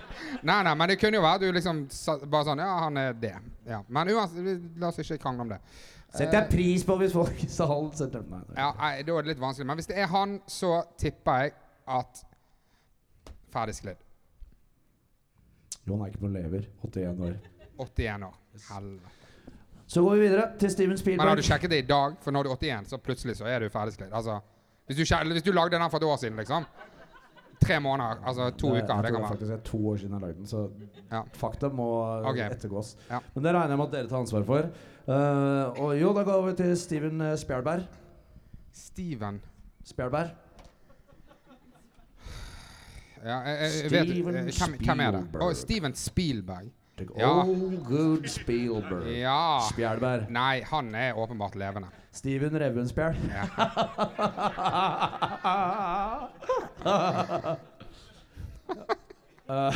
[0.43, 2.97] nei, nei, men det kunne jo være at du liksom sa, bare sånn Ja, han
[2.99, 3.31] er det.
[3.71, 3.79] Ja.
[3.87, 5.61] Men uansett, vi- la oss ikke krangle om det.
[6.09, 8.47] Setter jeg pris på hvis folk sa han setter den.
[8.57, 9.67] Ja, nei, Da er det litt vanskelig.
[9.69, 11.57] Men hvis det er han, så tipper jeg
[11.99, 12.25] at
[13.53, 14.01] Ferdig sklidd.
[15.89, 16.67] Jon på lever.
[16.85, 17.39] 81 år.
[17.81, 18.35] 81 år.
[18.69, 19.15] Helvete.
[19.89, 21.23] Så går vi videre til Steven Spielberg.
[21.25, 22.17] Men har du sjekket det i dag?
[22.21, 24.13] For når du er 81, så plutselig så er du ferdigsklidd.
[24.13, 24.35] Altså,
[24.87, 26.67] hvis du, hvis du lagde den for et år siden, liksom.
[27.61, 28.79] Tre måneder, altså to uker.
[28.79, 30.71] Jeg Det tror faktisk det er to år siden jeg lagde den, så
[31.11, 31.23] Ja.
[31.35, 31.89] fakta må
[32.29, 32.51] okay.
[32.51, 32.97] ettergås.
[33.11, 33.19] Ja.
[33.35, 34.71] Men det regner jeg med at dere tar ansvar for.
[35.09, 37.37] Uh, og jo, da går vi til Steven eh,
[38.73, 39.41] Steven
[39.85, 40.31] Spjelberg.
[43.25, 45.23] ja, jeg, jeg, jeg vet, eh, hvem, hvem er det?
[45.25, 45.57] Spielberg.
[45.57, 46.69] Steven Spielberg.
[47.19, 47.45] Ja.
[47.45, 49.07] old good Spielberg.
[49.07, 49.61] Ja.
[49.71, 50.29] Spjelberg.
[50.31, 51.89] Nei, han er åpenbart levende.
[52.13, 53.17] Steven Revvenspjæl.
[53.31, 53.45] Ja.
[59.49, 59.73] Eh,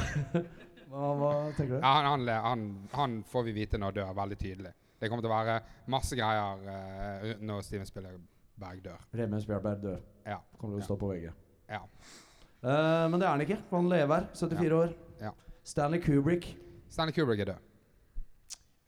[0.93, 1.77] hva, hva tenker du?
[1.79, 4.73] Ja, han, han, han, får vi vite når dør, veldig tydelig.
[5.01, 5.55] Det kommer til å være
[5.91, 9.01] masse greier uh, når Steven Spillerberg dør.
[9.17, 10.03] Revven Spjelberg dør.
[10.29, 10.37] Ja.
[10.61, 11.33] Kommer til å stå på veggen.
[11.73, 11.81] ja.
[12.63, 13.57] Uh, men det er han ikke.
[13.71, 14.29] for Han lever.
[14.39, 14.93] 74 år.
[15.25, 15.33] Ja.
[15.67, 16.45] Stanley Kubrick.
[16.93, 17.61] Stanley Kubrick er død.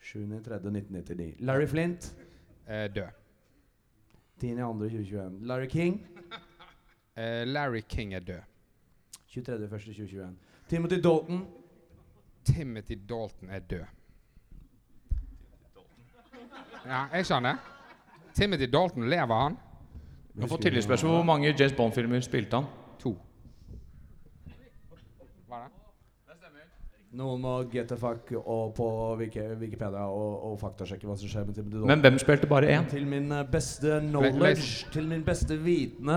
[0.05, 1.33] 7.3.1999.
[1.43, 2.13] Larry Flint.
[2.69, 3.09] Uh, død.
[4.45, 5.47] 10.2.2021.
[5.47, 6.07] Larry King.
[7.17, 8.41] Eh, Larry King er død.
[9.29, 10.25] 23.1.2021.
[10.69, 11.47] Timothy Dalton.
[12.45, 13.85] Timothy Dalton er død.
[16.87, 17.55] Ja, jeg skjønner.
[18.35, 19.57] Timothy Dalton, lever han?
[20.41, 22.65] Kan få tilleggsspørsmål hvor mange James Bond-filmer spilte han?
[22.99, 23.13] To.
[25.47, 25.73] Hva er det?
[27.15, 28.87] Noen må get the fuck og på
[29.21, 31.91] Wikipedia og, og faktasjekke hva som skjer med Timothy Dalton.
[31.93, 32.87] Men hvem spilte bare én?
[32.91, 36.17] Til min eh, beste knowledge, til min beste vitende,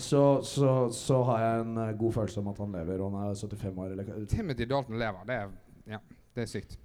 [0.00, 3.02] så, så, så har jeg en eh, god følelse om at han lever.
[3.04, 3.90] Og han er 75 år.
[3.96, 5.26] Eller, Timothy Dalton lever.
[5.28, 5.50] Det er,
[5.92, 6.00] ja,
[6.36, 6.78] det er sykt.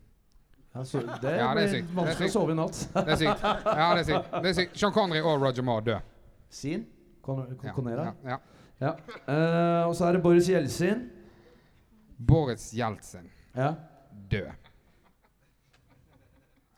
[0.75, 2.81] Altså, det Ja, det er blir vanskelig å sove i natt.
[2.97, 3.45] Det er sykt.
[3.45, 4.35] Ja, det er sykt.
[4.35, 4.75] Det er sykt.
[4.81, 6.03] Sean Connery og Roger Moore dør.
[6.51, 6.83] Sin?
[7.23, 8.41] Con Con Ja, ja, ja.
[8.83, 8.91] Ja.
[9.23, 11.07] Uh, og så er det Boris Jeltsin.
[12.19, 13.73] Boris Jeltsin Ja.
[14.31, 14.47] død.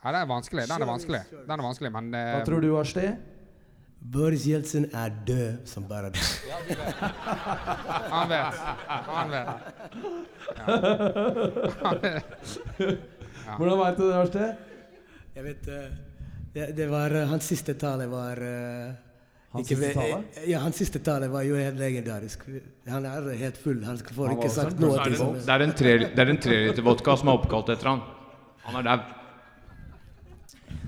[0.03, 0.67] Ja, den er vanskelig.
[0.69, 3.07] Den er vanskelig, den er vanskelig men eh, Hva tror du, Asti?
[3.97, 6.21] Boris Jeltsin er død som bare det.
[8.13, 8.59] Han vet.
[9.07, 9.47] Han vet.
[10.57, 10.77] Ja.
[11.83, 12.25] Han vet.
[13.57, 14.45] Hvordan veit du det, Asti?
[15.35, 15.89] Jeg vet eh,
[16.53, 18.93] det, det var eh, Hans siste tale var eh,
[19.55, 20.23] Hans siste tale?
[20.45, 22.43] Ja, hans siste tale var jo helt legendarisk.
[22.87, 23.79] Han er helt full.
[23.87, 24.97] Han får Han ikke sagt noe.
[24.97, 27.39] Det til en, som det er en, tre, det er en treliter vodka som er
[27.39, 28.03] oppkalt etter han.
[28.67, 28.97] Han er dau.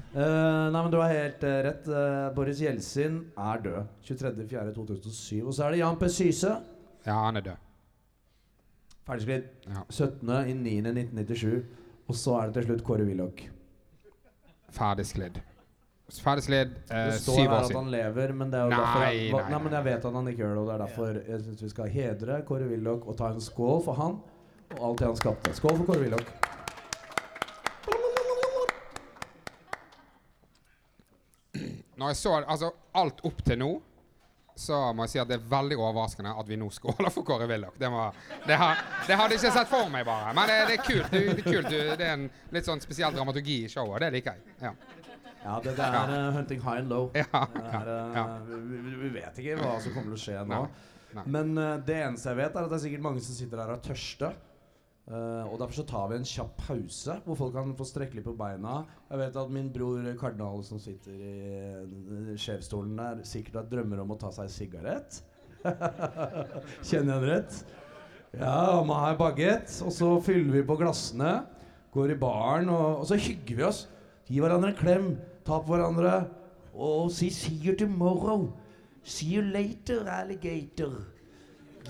[0.09, 1.87] Uh, nei, men Du har helt uh, rett.
[1.87, 3.79] Uh, Boris Jeltsin er død.
[4.09, 5.43] 23.4.2007.
[5.45, 6.09] Og så er det Jan P.
[6.11, 6.55] Syse.
[7.05, 7.67] Ja, han er død.
[9.07, 9.53] Ferdigskritt.
[9.69, 9.85] Ja.
[9.89, 11.61] 17.9.1997.
[12.09, 13.45] Og så er det til slutt Kåre Willoch.
[14.75, 15.39] Ferdigsklidd.
[16.09, 17.79] Ferdigsklidd eh, Det står syv her år at siden.
[17.83, 20.61] han lever, men Nei, jeg, nei, nei, men jeg vet at han ikke gjør det.
[20.63, 23.83] Og det er derfor jeg syns vi skal hedre Kåre Willoch og ta en skål
[23.85, 24.17] for han
[24.77, 25.53] og alt det han skapte.
[25.57, 26.33] Skål for Kåre Willoch.
[31.99, 33.69] Når jeg så altså, alt opp til nå,
[34.59, 37.45] så må jeg si at det er veldig overraskende at vi nå skåler for Kåre
[37.47, 37.75] Willoch.
[37.79, 37.87] Det,
[38.47, 40.33] det, har- det hadde jeg ikke sett for meg, bare.
[40.35, 41.11] Men det, det er kult.
[41.13, 41.69] Det, det er kult.
[41.71, 44.03] Det er en litt sånn spesiell dramaturgi i showet.
[44.03, 44.57] Det liker jeg.
[44.67, 44.73] Ja.
[45.43, 47.09] Ja, det, det er eh, hunting high and low.
[47.15, 48.25] Ja, er, ja.
[48.49, 50.61] vi, vi- vet ikke hva som kommer til å skje nå.
[51.15, 51.23] Nei.
[51.25, 53.71] Men uh, det eneste jeg vet, er at det er sikkert mange som sitter her
[53.73, 54.33] og er tørste.
[55.09, 58.35] Og Derfor så tar vi en kjapp pause, hvor folk kan få strekke litt på
[58.37, 58.83] beina.
[59.09, 64.03] Jeg vet at min bror kardinal som sitter i skjevstolen sjefsstolen der, sikkert har drømmer
[64.03, 65.17] om å ta seg sigarett.
[66.85, 67.57] Kjenner jeg han rett?
[68.37, 69.73] Ja, han må ha en bagett.
[69.85, 71.39] Og så fyller vi på glassene,
[71.95, 73.87] går i baren, og, og så hygger vi oss.
[74.29, 75.09] Gi hverandre en klem,
[75.49, 76.27] ta på hverandre
[76.73, 78.51] og si 'see you tomorrow'.
[79.03, 80.91] See you later, alligator.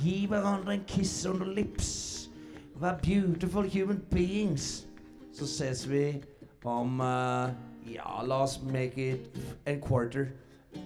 [0.01, 2.29] Gi hverandre en kiss on the lips.
[2.75, 4.87] Vær beautiful human beings.
[5.33, 6.23] Så ses vi
[6.63, 7.49] om uh,
[7.93, 9.19] Ja, la oss make it
[9.65, 10.25] a quarter.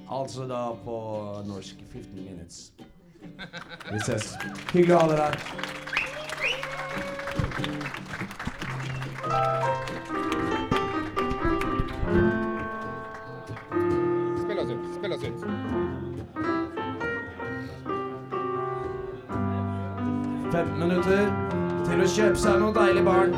[0.09, 2.73] Altså da på norsk 15 minutes.
[3.91, 4.33] Vi ses.
[4.73, 5.37] Hyggelig å ha dere her.
[20.53, 21.31] 15 minutter
[21.87, 23.33] til å kjøpe seg noen deilige barn.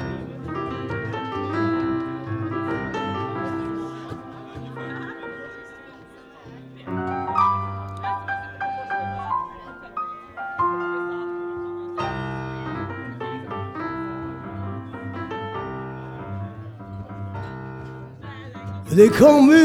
[18.92, 19.64] They call me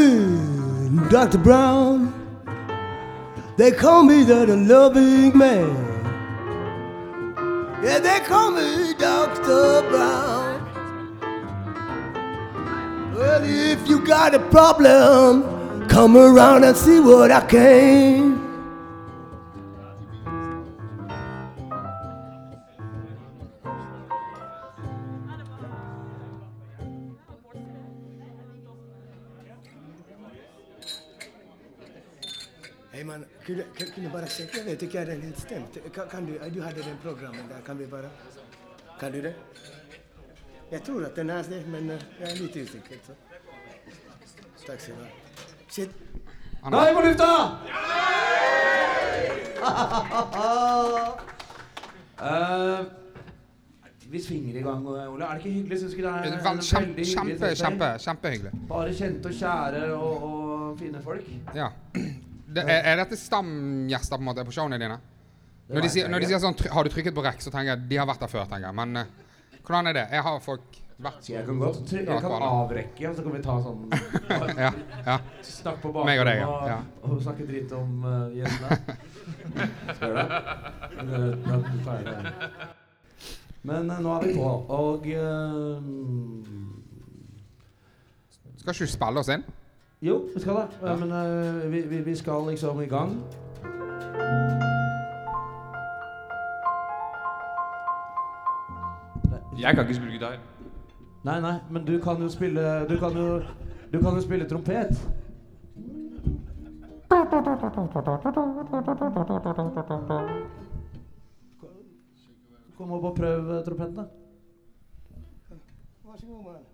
[1.09, 1.37] Dr.
[1.37, 2.13] Brown.
[3.57, 5.90] They call me that loving man.
[7.83, 9.81] Yeah, they call me Dr.
[9.89, 10.61] Brown.
[13.15, 18.40] Well, if you got a problem, come around and see what I can.
[34.35, 34.57] Sjekke?
[34.57, 35.79] Jeg vet ikke, er den helt stemt?
[35.93, 38.09] Kan, kan du, du hadde den programmen der, kan vi bare
[38.99, 39.35] Kan du det?
[40.71, 42.95] Jeg tror at den er det, men eh, jeg er litt usikker.
[43.05, 43.13] Så.
[44.67, 45.09] Takk skal du ha.
[45.69, 45.89] Shit.
[46.63, 47.31] Han er vi på lufta!
[52.21, 52.85] Eh,
[54.11, 55.01] vi svinger i gang, Ole.
[55.01, 55.79] Er det ikke hyggelig?
[55.79, 58.51] Syns ikke det er en kjempe, veldig hyggelig kjempe, kjempe, kjempehyggelig.
[58.69, 61.31] Bare kjente og kjære og, og fine folk.
[61.55, 61.67] Ja.
[62.51, 64.97] Det, er, er dette stamgjester på en måte på showene dine?
[65.71, 67.87] Når de, sier, når de sier sånn 'Har du trykket på rekk?' så tenker jeg
[67.87, 68.43] de har vært der før.
[68.49, 69.05] tenker jeg Men uh,
[69.63, 70.07] hvordan er det?
[70.11, 73.55] Jeg har folk vært jeg kan godt jeg kan avrekke, og så kan vi ta
[73.63, 73.79] sånn
[74.65, 74.71] Ja.
[75.05, 75.15] ja.
[75.41, 76.49] Snakk på bakrommet og deg, ja.
[76.67, 76.79] Ja.
[77.03, 78.77] og, snakke dritt om uh, gjestene.
[79.95, 80.27] Skal gjøre det?
[81.07, 82.33] Det- da tar jeg det.
[83.63, 85.79] Men uh, nå er vi på, og uh,
[88.59, 89.47] Skal ikke du spille oss inn?
[90.01, 90.67] Jo, vi skal det.
[90.81, 90.95] Ja.
[90.95, 93.23] Men uh, vi, vi, vi skal liksom i gang.
[99.59, 100.39] Jeg kan ikke spille gitar.
[101.23, 103.41] Nei, nei, men du kan jo spille Du kan jo,
[103.93, 105.09] du kan jo spille trompet.
[112.77, 114.03] Kom opp og prøv trompeten, da.
[116.03, 116.70] Vær så god, mann.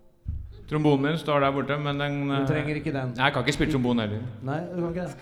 [0.68, 3.14] Trombonen min står der borte, men den Du eh, trenger ikke den.
[3.16, 4.20] Nei, jeg kan ikke spille trombon heller.
[4.44, 5.16] Nei, du kan ikke det.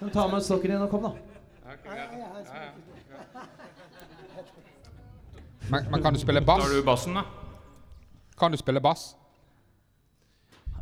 [0.00, 1.12] Men ta med stokken din og kom, da.
[5.70, 6.64] Men, men kan du spille bass?
[6.64, 7.22] Tar du bassen, da?
[8.40, 9.14] Kan du spille bass?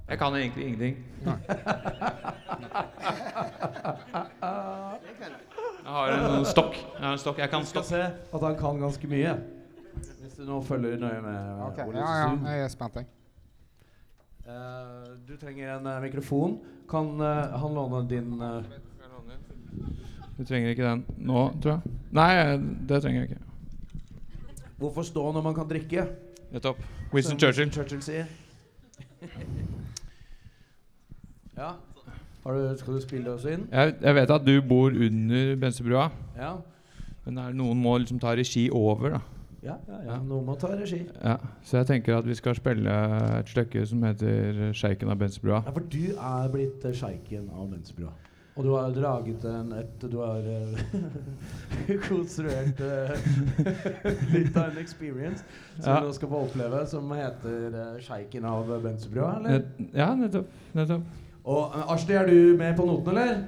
[0.09, 0.97] Jeg kan egentlig ingenting.
[5.85, 6.75] Jeg har en stokk.
[6.75, 7.39] Jeg har en stokk.
[7.39, 7.89] Jeg kan Du skal stokk.
[7.89, 9.35] se at han kan ganske mye.
[10.21, 11.63] Hvis du nå følger nøye med.
[11.67, 11.85] Okay.
[11.95, 13.05] Ja, ja, jeg er spent, jeg.
[14.47, 16.61] Eh, du trenger en uh, mikrofon.
[16.91, 18.43] Kan uh, han låne din
[20.39, 21.81] Du trenger ikke den nå, tror jeg.
[22.15, 22.57] Nei,
[22.87, 23.43] det trenger jeg ikke.
[24.79, 26.07] Hvorfor stå når man kan drikke?
[26.53, 26.79] Nettopp.
[27.13, 27.73] Winston Churchill.
[27.73, 28.27] Churchill sier.
[31.61, 31.73] ja.
[32.45, 33.65] Har du, skal du spille oss inn?
[33.73, 36.53] Jeg, jeg vet at du bor under Bensebrua, Ja.
[37.25, 39.21] men er, noen må liksom ta regi over, da.
[39.63, 40.17] Ja, ja, ja.
[40.23, 41.01] Noen må ta regi.
[41.23, 42.93] Ja, så jeg tenker at vi skal spille
[43.39, 45.63] et stykke som heter 'Sjeiken av Bensebrua'.
[45.65, 48.13] Ja, for du er blitt uh, sjeiken av Venstrebrua.
[48.57, 53.11] Og du har draget en et Du har eh, konstruert eh,
[54.35, 55.45] litt av en experience
[55.81, 56.01] som Ja.
[56.01, 59.51] du skal få oppleve, som heter uh, sjeiken av Venstrebrua, eller?
[59.51, 60.49] Net, ja, nettopp.
[60.73, 61.03] nettopp.
[61.45, 63.45] Og uh, er du med på noten, eller?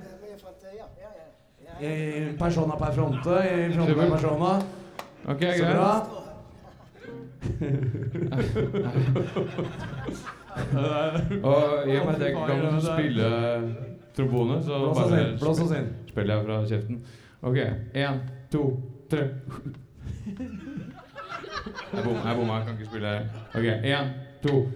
[1.81, 4.53] I persona per fronte, i fronte per persona.
[5.29, 5.77] Ok, Så greit.
[5.77, 6.07] bra.
[11.43, 13.25] Og i og med at jeg ikke kan spille
[14.17, 15.39] trombone, så Blås oss inn.
[15.41, 15.89] Blås oss inn.
[16.09, 17.01] spiller jeg fra kjeften.
[17.43, 17.57] Ok,
[17.95, 18.19] én,
[18.53, 19.19] to, tre.
[21.93, 22.61] Jeg bomma, jeg bomma.
[22.65, 23.21] Kan ikke spille
[23.55, 24.07] Ok, én,
[24.43, 24.67] to.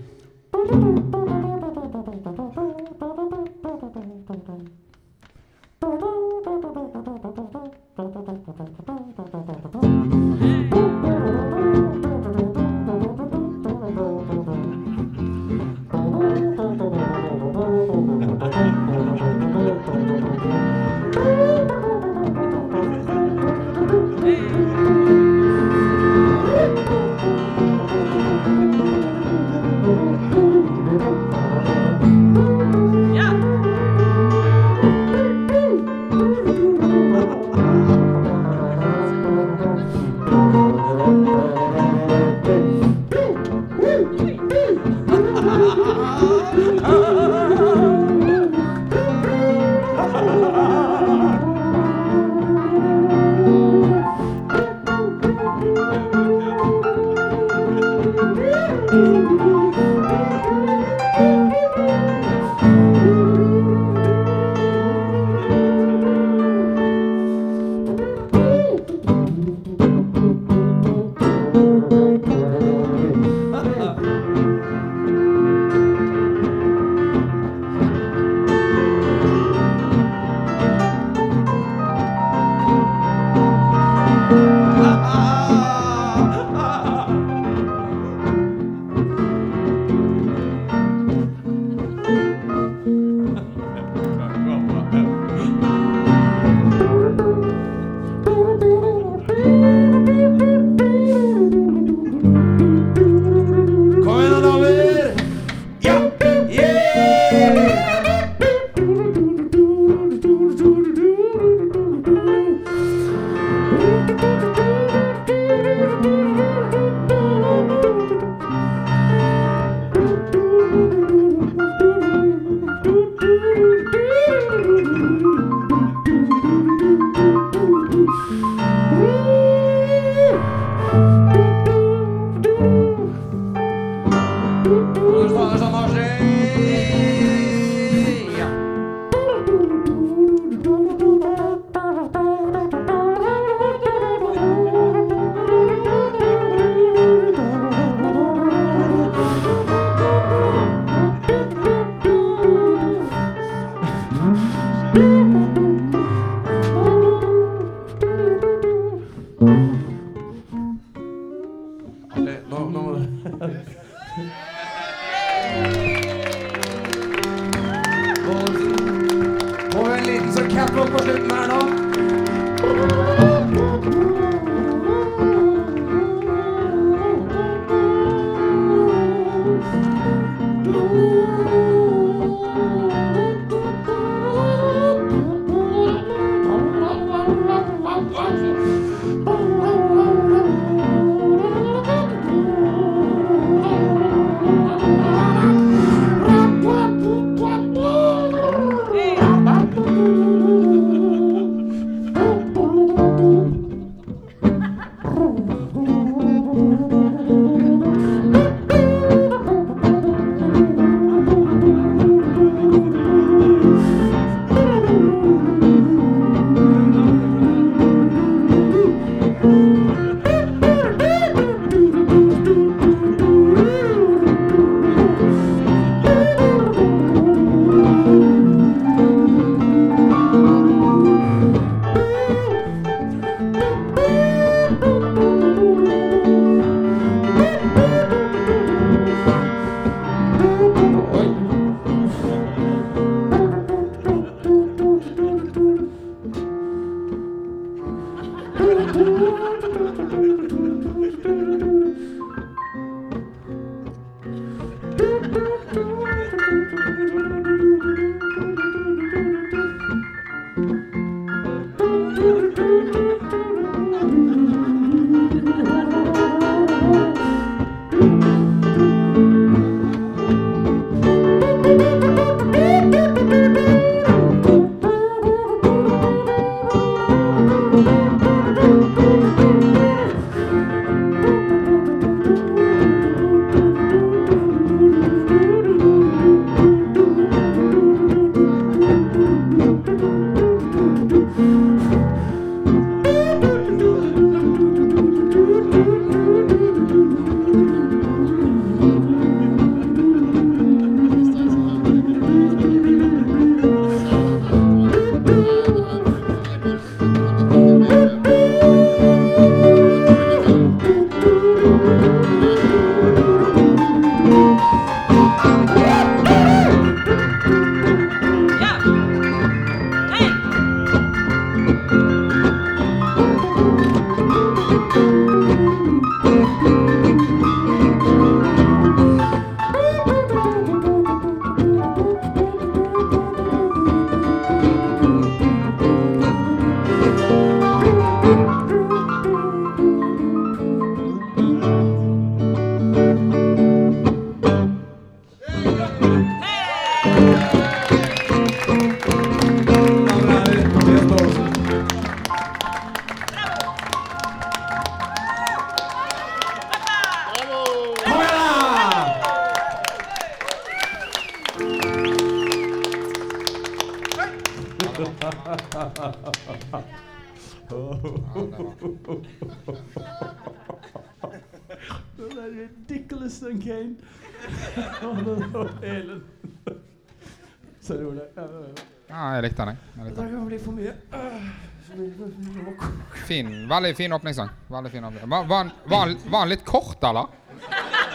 [383.27, 384.49] Fin, veldig fin åpningssang.
[384.69, 385.29] Veldig fin åpning.
[385.31, 387.27] Var, var, han- var, var han litt kort, eller?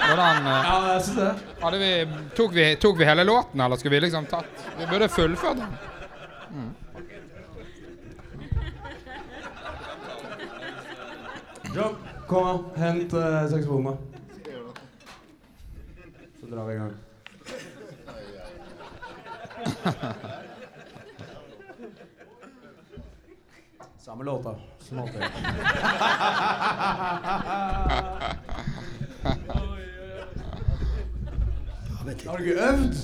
[0.07, 1.61] Hvordan eh, Ja, jeg synes det.
[1.61, 1.91] hadde vi,
[2.37, 5.73] tok, vi, tok vi hele låten, eller skulle vi liksom tatt Vi burde fullført den.
[11.75, 11.95] John,
[12.27, 12.63] kom an.
[12.75, 13.97] Hent uh, saksofonen.
[16.39, 16.93] Så drar vi i gang.
[23.97, 24.55] Samme låta.
[24.95, 25.21] Alltid.
[32.27, 32.95] Har du ikke øvd?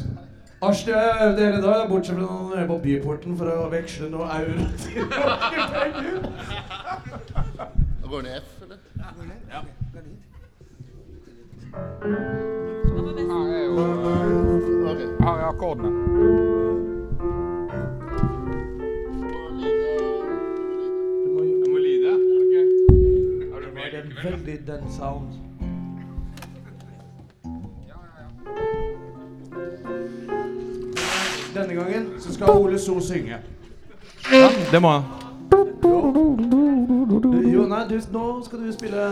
[0.61, 3.69] Asj, jeg har øvd hele dag, bortsett fra når jeg er på byporten for å
[3.71, 5.03] veksle noe euro til
[5.73, 6.15] penger.
[7.73, 8.77] Da går i F, eller?
[9.03, 9.13] Her
[13.51, 13.73] er jo.
[15.19, 16.42] Her er akkordene.
[23.93, 25.27] Det er veldig den sound.
[31.55, 33.37] Denne gangen så skal Ole So synge.
[34.31, 35.03] Ja, det må han.
[37.53, 39.05] Jo, nei, du, nå skal du spille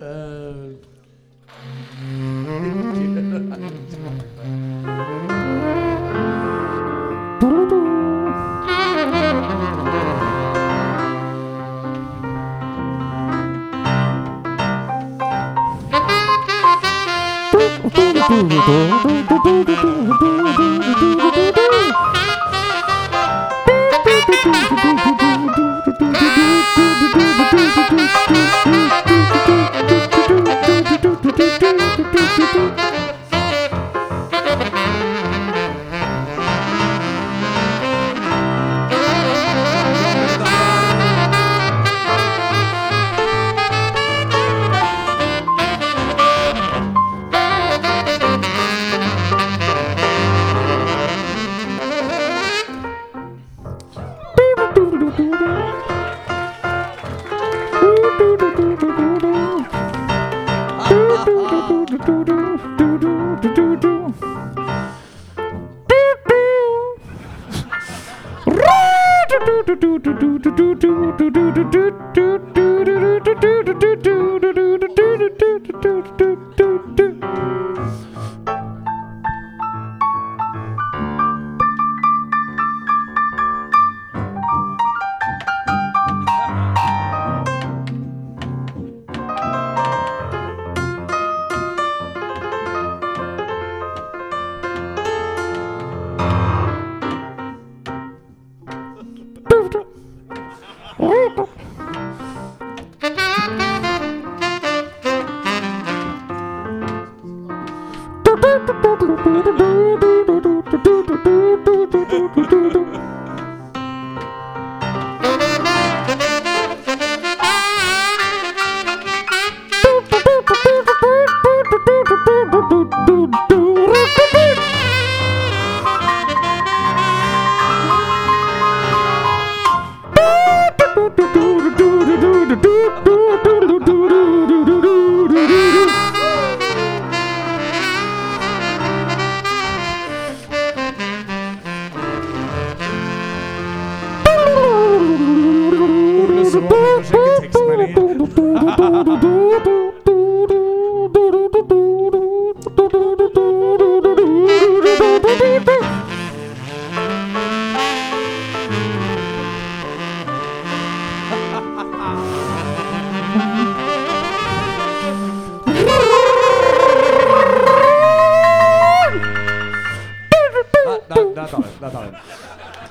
[0.00, 0.93] eh,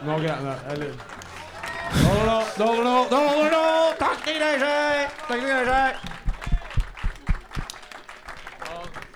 [0.04, 2.39] Nå greier jeg Det holder nå!
[2.58, 2.95] Det holder nå!
[3.08, 3.62] Det holder nå!
[4.01, 5.14] Takk, til greier seg!
[5.30, 5.91] Greier seg!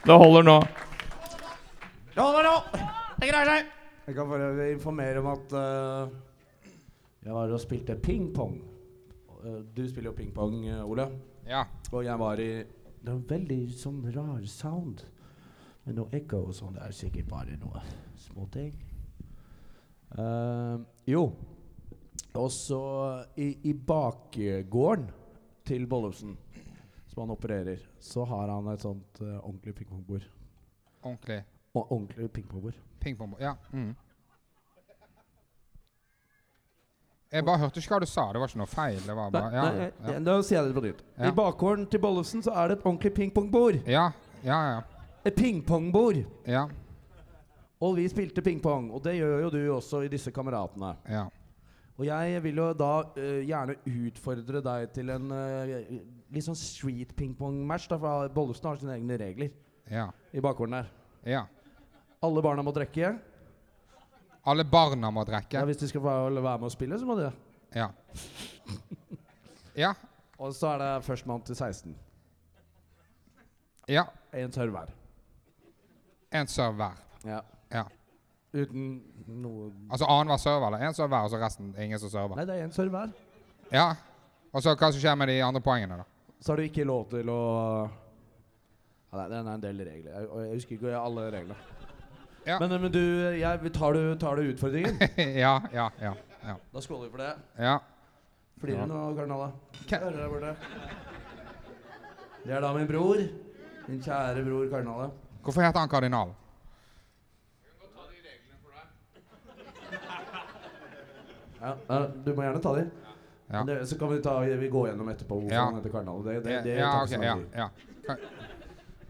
[0.08, 0.56] Det holder nå.
[2.14, 2.56] Det holder nå!
[3.18, 3.76] Det greier seg!
[4.08, 6.16] Jeg kan bare informere om at uh,
[7.26, 8.56] jeg var og spilte pingpong.
[9.44, 11.12] Uh, du spiller jo pingpong, eh, Ole.
[11.50, 11.66] Ja.
[11.92, 15.04] Og jeg var i Det er en veldig sånn rar sound.
[15.84, 16.80] Med noe ekko og sånn.
[16.80, 17.84] Det er sikkert bare noe
[18.30, 18.72] småting.
[20.18, 21.32] Uh, jo.
[22.38, 22.80] Og så
[23.38, 25.08] i, i bakgården
[25.66, 26.38] til Bollefsen,
[27.08, 30.26] som han opererer, så har han et sånt uh, ordentlig pingpongbord.
[31.04, 31.44] Ordentlig
[31.78, 32.74] O ordentlig pingpongbord.
[33.00, 33.54] Pingpongbord, Ja.
[33.72, 33.96] Mm.
[37.32, 38.24] Jeg bare hørte ikke hva du sa.
[38.32, 39.00] Det var ikke noe feil.
[39.04, 40.20] Det var bare Nei, Ja, nei, ja.
[40.24, 41.02] Da sier jeg det på nytt.
[41.18, 41.28] Ja.
[41.28, 43.82] I bakgården til Bollefsen så er det et ordentlig pingpongbord.
[43.86, 44.06] ja,
[44.46, 44.60] ja.
[44.72, 45.10] ja.
[45.28, 46.22] Et pingpongbord.
[46.48, 46.68] ja.
[47.84, 50.96] Og vi spilte pingpong, og det gjør jo du også i disse kameratene.
[51.10, 51.28] ja.
[51.98, 55.72] Og jeg vil jo da uh, gjerne utfordre deg til en uh,
[56.30, 57.88] litt sånn street pingpong-match.
[57.90, 59.50] For Bollestad har sine egne regler
[59.90, 60.04] ja.
[60.30, 60.92] i bakgården der.
[61.26, 61.48] ja.
[62.22, 63.12] Alle barna må drikke.
[64.48, 67.34] Alle barna må Ja, hvis de skal være med og spille, så må de det.
[67.76, 67.90] Ja.
[69.78, 69.94] Ja.
[70.42, 71.96] Og så er det førstemann til 16.
[73.88, 74.08] Ja.
[74.34, 74.90] Én tørr hver.
[76.34, 76.98] En serve hver.
[77.26, 77.42] Ja.
[77.74, 77.86] Ja.
[78.56, 78.84] Uten
[79.28, 80.88] noe Altså annenhver server, eller?
[80.88, 82.38] En server, og så resten ingen som server.
[82.40, 83.12] Nei, det er én server.
[83.74, 83.90] Ja.
[84.54, 86.06] Og så hva som skjer med de andre poengene, da?
[86.40, 87.42] Så har du ikke lov til å
[89.12, 90.14] ja, Det er en del regler.
[90.14, 91.60] Jeg, og jeg husker ikke alle reglene.
[92.48, 92.58] Ja.
[92.62, 93.04] Men, men du,
[93.36, 95.00] jeg, tar, du, tar du utfordringen?
[95.44, 96.14] ja, ja, ja.
[96.46, 96.56] ja.
[96.74, 97.34] Da skåler vi for det.
[97.60, 97.78] ja.
[98.58, 98.68] Ja.
[98.68, 99.52] du nå, Karnala?
[99.92, 100.56] Hører der borte.
[102.46, 103.20] Det er da min bror.
[103.88, 105.10] Min kjære bror Karnale.
[105.44, 106.32] Hvorfor heter han kardinal?
[111.62, 111.76] Ja,
[112.26, 112.86] du må gjerne ta de.
[113.48, 113.62] Ja.
[113.64, 115.66] Det, så kan vi, ta, vi gå gjennom etterpå hvorfor Ja.
[115.70, 116.24] han heter Karnale.
[116.24, 117.38] Det, det, det ja, okay, ok, ja,
[118.08, 118.16] ja.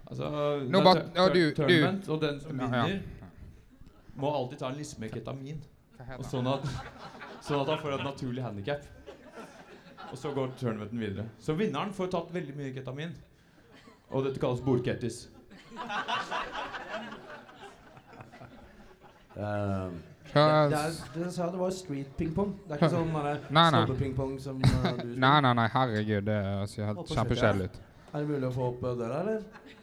[0.08, 0.30] Altså,
[0.72, 3.32] Nå but, ja, du- tur- og den som vinner, ja.
[4.16, 5.58] må alltid ta en liste med ketamin.
[6.18, 6.64] Og sånn at,
[7.43, 8.86] sånn at han får et naturlig handikap.
[10.12, 11.26] Og så går tournamenten videre.
[11.43, 13.12] Så vinneren får tatt veldig mye ketamin.
[14.14, 15.26] Og dette kalles bordkettis.
[19.38, 19.89] Eh,
[20.34, 22.53] Det, er, det sa det var street pingpong.
[22.67, 23.11] Det er ikke sånn
[23.47, 26.28] snobbepingpong som uh, du Nei, nei, nei, herregud.
[26.28, 26.39] Det
[26.71, 27.82] ser helt Håper å kjempekjedelig ut.
[28.07, 29.73] Er det mulig å få opp eh, døra, eller?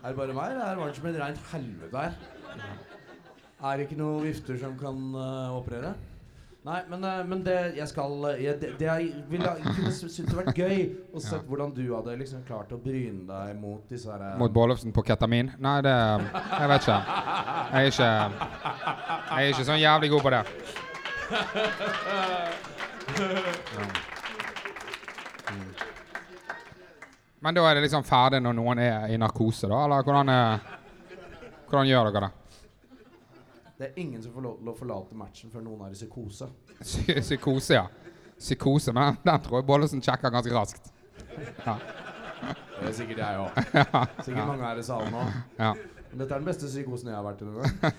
[0.00, 2.18] Er det bare meg, eller er det varmt som et rent helvete her?
[3.64, 5.94] Er det ikke noen vifter som kan uh, operere?
[6.64, 10.30] Nei, men, eh, men det jeg skal eh, jeg, det, det jeg ville kunne syntes
[10.30, 10.78] det vært gøy
[11.12, 11.40] å se Ja.
[11.44, 15.04] hvordan du hadde liksom klart å bryne deg mot disse her eh, Mot Bollefsen på
[15.04, 15.50] ketamin?
[15.60, 16.96] Nei, det Jeg vet ikke.
[17.74, 20.42] Jeg er ikke Jeg er ikke sånn jævlig god på det.
[23.74, 23.86] Ja.
[25.52, 25.74] Mm.
[27.44, 29.82] Men da er det liksom ferdig når noen er i narkose, da?
[29.84, 30.32] Eller hvordan,
[31.68, 32.43] hvordan gjør dere det?
[33.84, 36.46] Det er ingen som får lov til å forlate matchen før noen er i psykose.
[36.80, 37.82] Psykose, ja.
[38.38, 40.86] Psykose, men den tror jeg Bollesen sjekker ganske raskt.
[41.66, 41.74] Ja.
[42.78, 43.58] Det er sikkert jeg òg.
[44.24, 45.24] Sikkert mange her i salen nå.
[45.58, 45.74] ja.
[46.14, 47.50] Dette er den beste psykosen jeg har vært i.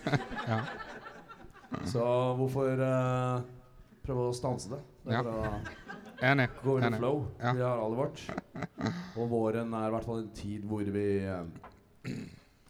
[0.55, 0.57] Ja.
[1.91, 2.07] Så
[2.39, 3.43] hvorfor uh,
[4.07, 4.79] prøve å stanse det?
[5.05, 5.51] Det er Ja.
[6.31, 6.47] Enig.
[6.63, 7.27] Gå with the flow.
[7.43, 7.53] Ja.
[7.59, 8.23] Vi har alle vårt.
[9.19, 12.15] Og våren er i hvert fall en tid hvor vi uh,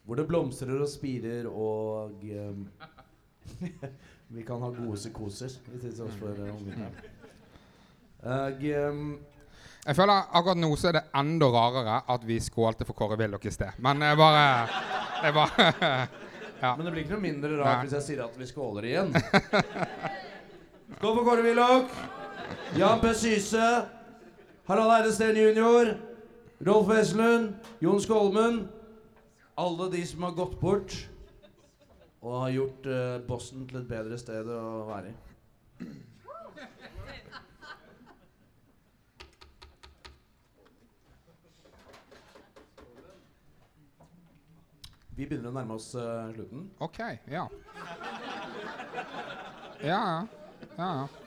[0.04, 2.92] Hvor det blomstrer og spirer og eh,
[4.36, 5.54] Vi kan ha gode psykoser.
[5.82, 6.90] Til tross for uh, ungene.
[8.26, 9.00] Og, eh,
[9.86, 13.44] Jeg føler akkurat nå så er det enda rarere at vi skålte for Kåre Willoch
[13.46, 13.76] i sted.
[13.86, 14.46] Men jeg bare
[15.22, 15.68] Jeg bare
[16.64, 16.72] ja.
[16.72, 17.84] men det blir ikke noe mindre rart Nei.
[17.84, 19.14] hvis jeg sier at vi skåler igjen.
[20.98, 21.94] Skål for Kåre Willoch!
[22.80, 23.14] Jan P.
[23.14, 23.68] Syse.
[24.66, 25.94] Harald Eide Steen jr.
[26.66, 27.54] Rolf Wesenlund.
[27.86, 28.64] Jon Skolmen.
[29.56, 30.98] Alle de som har gått bort
[32.26, 35.16] og har gjort uh, Boston til et bedre sted å være i.
[45.16, 46.66] Vi begynner å nærme oss uh, slutten.
[46.84, 46.98] OK.
[47.32, 47.46] Ja.
[49.86, 50.18] Ja, ja.
[50.76, 51.25] ja, ja.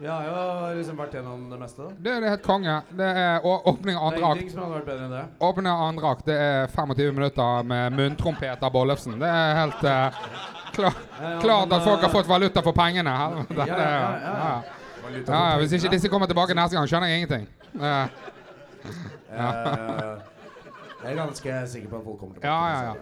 [0.00, 1.82] Vi har jo liksom vært gjennom det meste.
[1.84, 1.90] da.
[2.00, 2.76] Det er helt konge.
[2.96, 4.52] Det er åpning av Det andre akt.
[4.54, 5.24] som hadde vært bedre enn det.
[5.48, 6.24] Åpning av andre akt.
[6.30, 9.18] Det er 25 minutter med munntrompet av Bollefsen.
[9.20, 10.22] Det er helt uh,
[10.72, 13.12] klar, Ja, klart men, at folk har eh, fått valuta for pengene.
[13.12, 13.76] Ja, Det ja,
[14.24, 14.62] ja,
[15.26, 15.56] ja.
[15.60, 17.46] hvis ikke disse kommer tilbake neste gang, skjønner jeg ingenting.
[17.76, 18.06] Eh,
[19.30, 20.18] Eh,
[21.02, 22.48] Jeg er ganske sikker på at folk kommer tilbake.
[22.48, 22.94] Ja, ja, ja.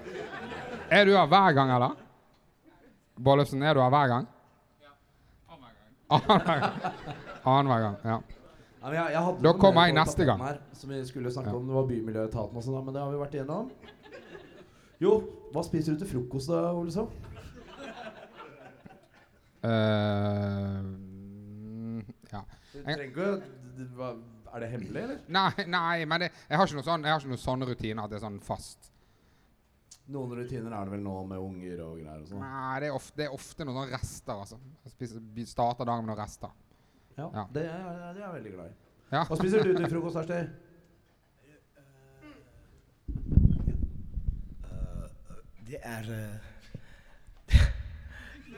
[0.91, 1.95] Er du her hver gang, eller?
[3.19, 4.27] Bollefsen, er du her hver gang?
[6.11, 7.97] Annenhver gang.
[8.05, 8.19] Ja.
[8.83, 10.41] Ja, jeg, jeg Da kommer jeg neste gang.
[10.47, 11.57] Her, som vi skulle snakke Ja.
[11.57, 11.67] om.
[11.67, 13.71] Det var Bymiljøetaten og sånn, men det har vi vært igjennom.
[15.03, 15.13] Jo,
[15.53, 17.05] hva spiser du til frokost da, Ole Så?
[19.65, 20.83] Uh,
[22.33, 22.41] ja.
[22.73, 23.13] Du Jeg-
[24.55, 25.19] Er det hemmelig, eller?
[25.29, 28.25] Nei, nei, men det, jeg har ikke noe sånn, noe sånne rutiner at det er
[28.27, 28.91] sånn fast.
[30.09, 32.41] Noen rutiner er det vel nå med unger og greier og sånn.
[32.41, 34.57] Nei, det er ofte, det er ofte noen rester, altså.
[34.87, 36.55] Jeg spiser, starter dagen med noen rester.
[37.19, 37.45] Ja, Ja.
[37.53, 37.85] Det, er,
[38.15, 38.75] det er jeg veldig glad i.
[39.13, 39.23] Ja.
[39.29, 40.41] Hva spiser du til frokost, Arsti?
[45.69, 46.37] Det er eh,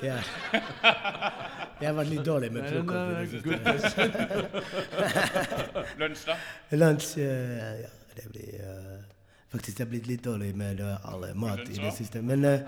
[0.01, 0.25] Det er
[1.81, 3.99] Jeg vært litt dårlig med er frokost.
[3.99, 6.37] eh, Lunsj, da?
[6.79, 7.91] Lunsj eh, Ja,
[8.21, 9.01] det blir eh,
[9.51, 12.23] Faktisk jeg har blitt litt dårlig med all mat i det siste.
[12.23, 12.61] Men eh,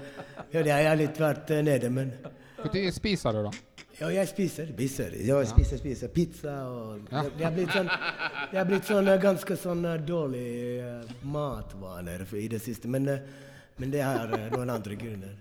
[0.51, 2.11] ja, det har litt vært eh, nede, men
[2.63, 3.53] Når spiser du, da?
[4.01, 4.67] Ja, jeg spiser.
[4.73, 5.15] spiser.
[5.23, 7.23] Ja, jeg spiser, spiser pizza og Ja.
[7.23, 7.91] det, det har blitt sånn
[8.51, 10.49] Det har blitt sånn eh, ganske sånn dårlig
[10.83, 12.89] uh, matvaner i det siste.
[12.91, 13.19] Men, uh,
[13.77, 15.37] men det har uh, noen andre grunner.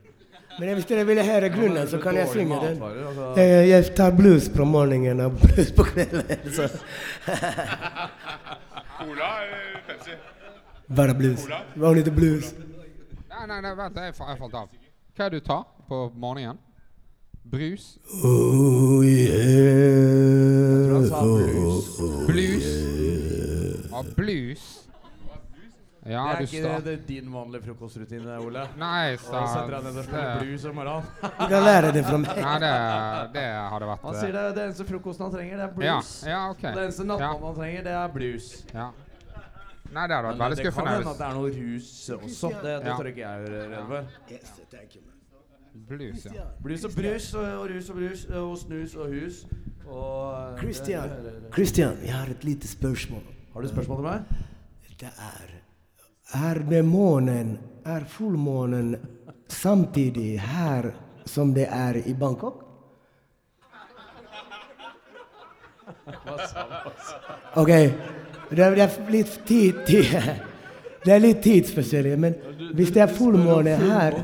[0.60, 2.84] Men hvis dere vil høre grunnen, så kan jeg synge den.
[2.84, 3.32] altså.
[3.40, 6.52] Jeg, jeg tar blues på morgenen og blues på kvelden.
[6.54, 6.68] Så
[9.00, 10.20] Cola eller Pepsi?
[10.96, 11.46] Bare blues.
[11.82, 12.54] Only the blues.
[13.32, 14.68] Nei, nei, nei vent, jeg, fa- jeg falt av.
[15.16, 16.60] Hva er det du tar på morgenen?
[17.52, 17.98] Brus?
[18.24, 19.50] Oh yeah.
[21.02, 21.98] blues.
[22.28, 22.68] Blues?
[23.92, 24.68] Ja, blues?
[26.02, 28.64] Ja, det er du ikke det, det, din vanlige frokostrutine, Ole.
[28.82, 31.12] Nei, Og setter deg ned og spiller blues om morgenen.
[31.22, 32.40] Du kan lære det fra meg.
[32.42, 32.72] Nei, det,
[33.36, 36.10] det hadde vært Han sier det, det eneste frokosten han trenger, det er Ja, blues.
[36.26, 36.64] ja, ok.
[36.66, 38.48] Det eneste nattmannen han trenger, det er blues.
[38.74, 38.88] Ja.
[39.92, 40.72] Nei, det hadde vært veldig skuffende.
[40.72, 42.50] det kan hende at det er noe rus også.
[42.50, 42.98] Det, det Ja.
[42.98, 44.06] tør ikke jeg være redd for.
[44.32, 45.18] Yes, thank you, man.
[45.88, 46.44] Blues, ja.
[46.64, 49.46] Blues og brus og, og rus og brus og snus og hus
[49.88, 51.10] og Christian,
[51.54, 53.22] Christian, jeg har et lite spørsmål.
[53.54, 54.24] Har du spørsmål til meg?
[55.00, 55.50] Det er
[56.34, 58.96] Er det månen Er fullmånen
[59.48, 60.92] samtidig her
[61.26, 62.64] som det er i Bangkok?
[67.56, 67.72] OK.
[68.52, 70.16] Det er, det er litt tid, tid
[71.06, 72.36] Det er litt tidsforskjellig, men
[72.78, 74.18] hvis det er fullmåne her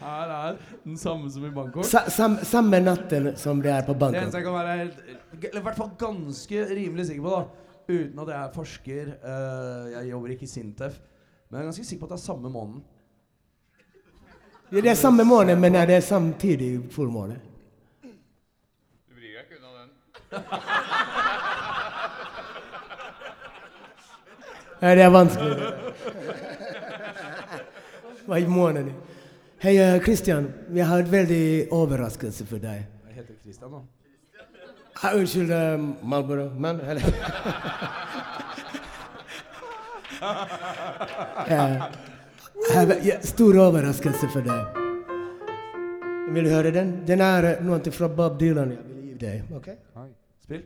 [0.00, 0.54] Her er
[0.84, 1.84] den samme som i Bangkok.
[1.84, 5.02] sa, sam, Samme natten som det er på Det eneste jeg kan være helt
[5.42, 7.62] Eller i hvert fall ganske rimelig sikker på, da
[7.92, 10.98] uten at jeg er forsker uh, Jeg jobber ikke i Sintef.
[11.50, 12.82] Men jeg er ganske sikker på at det er samme måneden.
[14.72, 17.40] Ja, Det er samme måned, men er det samtidig fullmåne?
[18.02, 19.90] Du vrir deg ikke unna den.
[24.82, 25.56] Nei, det er vanskelig.
[28.26, 28.92] Hva i morgen.
[29.62, 30.48] Hei, eh, Christian.
[30.68, 32.82] Vi har en veldig overraskelse for deg.
[33.08, 33.82] Jeg heter Christian da.
[35.02, 36.50] Ah, unnskyld, uh, Marlboro.
[36.58, 37.02] Men, eller
[40.22, 41.82] Eh,
[42.74, 44.78] Jeg ja, stor overraskelse for deg.
[46.34, 46.92] Vil du høre den?
[47.06, 48.70] Den er eh, noe fra Bob Dylan.
[48.70, 49.42] Jeg vil gi deg.
[49.58, 49.76] Okay?
[50.44, 50.62] Spill.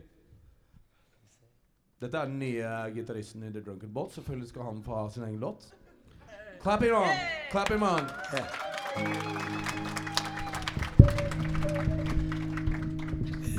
[2.01, 5.23] Dette er den nye gitaristen i The Drunken Bot, Selvfølgelig skal han få ha sin
[5.23, 5.67] egen låt.
[6.61, 7.15] Clap him on!
[7.51, 8.09] Clap him on!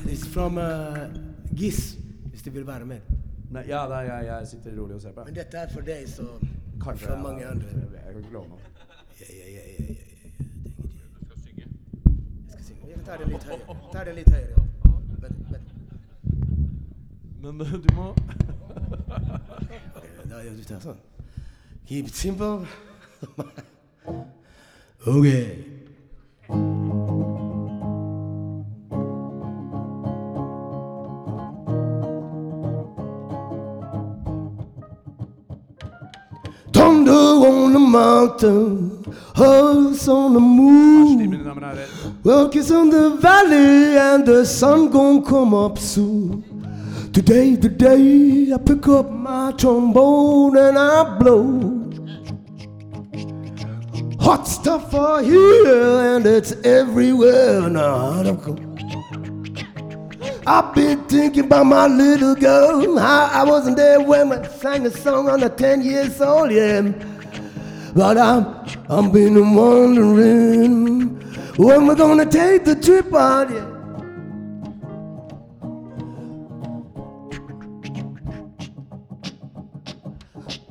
[0.06, 1.08] It's from uh,
[1.54, 1.96] Giss,
[2.30, 3.00] hvis du vil være med.
[3.50, 5.24] Nei, ja, er jeg, jeg sitter rolig og ser på.
[5.24, 6.26] Men dette er for deg, så
[6.82, 7.68] Kanskje for jeg- mange andre.
[7.72, 8.58] Jeg, jeg kan ikke love noe.
[9.20, 10.44] Ja, ja, ja, ja, ja, ja.
[11.20, 11.64] Du skal synge.
[11.64, 12.88] Jeg skal synge.
[12.90, 13.78] Jeg tar det litt høyere.
[13.92, 14.67] Ta det litt høyere.
[17.42, 17.58] Vent, vent.
[17.58, 18.14] Men eh, du må
[19.96, 20.98] Ok, da gjør du det sånn.
[21.88, 22.66] Keep it simple.
[25.06, 25.26] ok.
[36.72, 41.16] Thunder on the mountain, hearts on the moon.
[41.18, 41.88] Mine damer og herrer.
[42.24, 46.47] Workers on the valley and the sun gon' come up soon.
[47.12, 51.90] Today, today, I pick up my trombone and I blow.
[54.20, 58.20] Hot stuff for here and it's everywhere now.
[60.46, 62.98] I've been thinking about my little girl.
[62.98, 66.92] How I wasn't there when I sang a song on the 10 years old, yeah.
[67.94, 71.18] But I'm, I'm been wondering
[71.56, 73.77] when we're gonna take the trip out, yeah.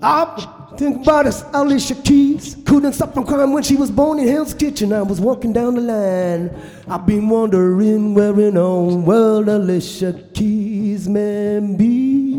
[0.10, 2.56] I think about this Alicia Keys.
[2.66, 4.94] Couldn't stop from crying when she was born in Hell's Kitchen.
[4.94, 6.50] I was walking down the line.
[6.88, 12.38] I've been wondering where in all world Alicia Keys may be.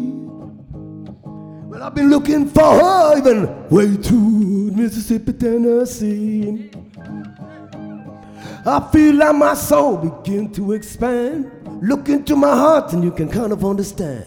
[1.68, 4.14] Well, I've been looking for her even way to
[4.72, 6.70] Mississippi, Tennessee.
[8.64, 11.57] I feel like my soul begin to expand.
[11.80, 14.24] Look into my heart and you can kind of understand.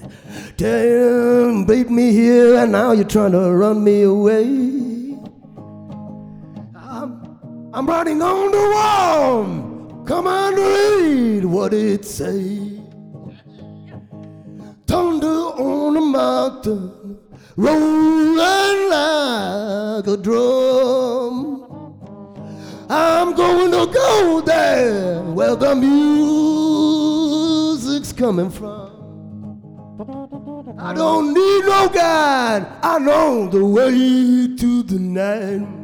[0.55, 4.45] Damn, beat me here and now you're trying to run me away.
[6.75, 7.39] I'm,
[7.73, 10.03] I'm writing on the wall.
[10.05, 12.79] Come on, read what it say.
[14.87, 17.19] Thunder on the mountain,
[17.57, 21.67] rolling like a drum.
[22.89, 26.60] I'm going to go there where the music's
[28.21, 29.01] coming from.
[30.77, 32.67] I don't need no guide.
[32.83, 35.80] I know the way to the night.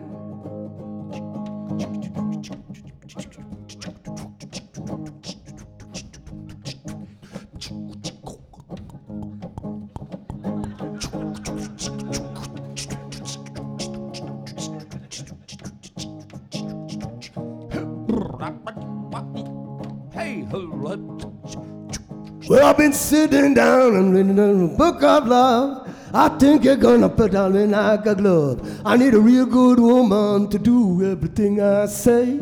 [22.78, 25.90] I've been sitting down and reading a book of love.
[26.14, 28.62] I think you're gonna put on me like a glove.
[28.86, 32.40] I need a real good woman to do everything I say.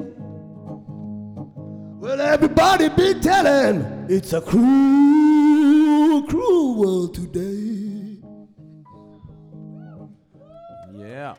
[2.01, 8.19] Well, everybody be telling it's a cruel, cruel world today.
[10.93, 11.35] Yeah.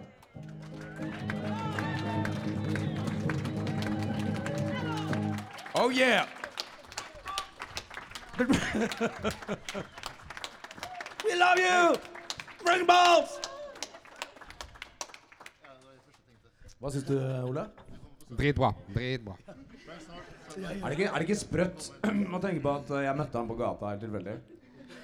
[5.74, 6.24] Oh yeah.
[11.24, 11.97] we love you!
[12.64, 13.39] Bring balls!
[16.76, 17.16] Hva syns du,
[17.49, 17.64] Ole?
[18.37, 18.68] Dritbra.
[18.93, 19.32] Dritbra.
[20.57, 21.80] Er det ikke, er det ikke sprøtt
[22.37, 24.37] å tenke på at jeg møtte han på gata helt tilfeldig?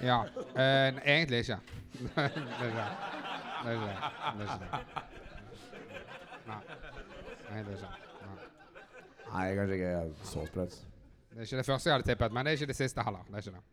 [0.03, 0.19] Ja.
[0.53, 1.57] eh, egentlig ikke.
[2.03, 2.29] Det er
[2.77, 2.87] det.
[3.63, 3.97] Det er ikke det.
[4.37, 4.69] det, er ikke det.
[6.45, 6.61] Nei.
[7.49, 7.93] Nei, det er ikke.
[8.21, 8.37] Nei.
[9.33, 9.93] Nei, kanskje ikke
[10.27, 10.73] så sprøtt.
[11.33, 13.23] Det er ikke det første jeg hadde tippet, men det er ikke det siste heller.
[13.25, 13.63] Det er ikke det.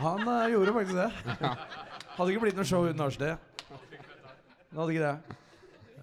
[0.00, 1.10] Han eh, gjorde faktisk det.
[2.16, 3.30] Hadde ikke blitt noe show uten Arsti.
[4.70, 5.16] Det hadde ikke det.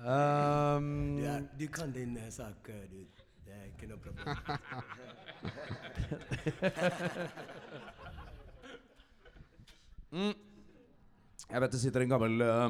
[0.02, 3.00] Um, Ja, du kan din eh, sak, eh, du.
[3.46, 4.28] Det er ikke noe problem.
[10.12, 10.34] mm.
[11.48, 12.70] Jeg vet det sitter en gammel eh,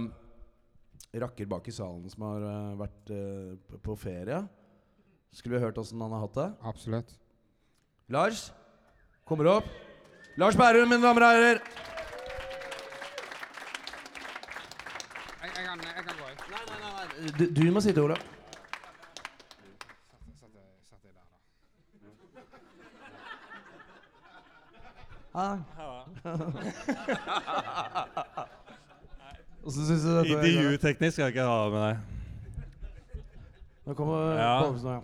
[1.25, 3.51] rakker bak i salen som har eh, vært eh,
[3.83, 4.39] på ferie.
[5.33, 6.47] Skulle vi hørt åssen han har hatt det?
[6.63, 7.11] Absolutt.
[8.09, 8.51] Lars
[9.27, 9.67] kommer opp.
[10.37, 11.59] Lars Bærum, mine damer og herrer.
[15.41, 18.21] Jeg, jeg, kan, jeg kan gå, nei, Du, du må sitte, Olav.
[29.67, 30.29] Syns du dette?
[30.31, 31.97] Intervjuteknisk skal jeg ikke ha med deg.
[33.87, 34.53] Nå kommer Ja.
[34.63, 35.01] Kolbsen, ja.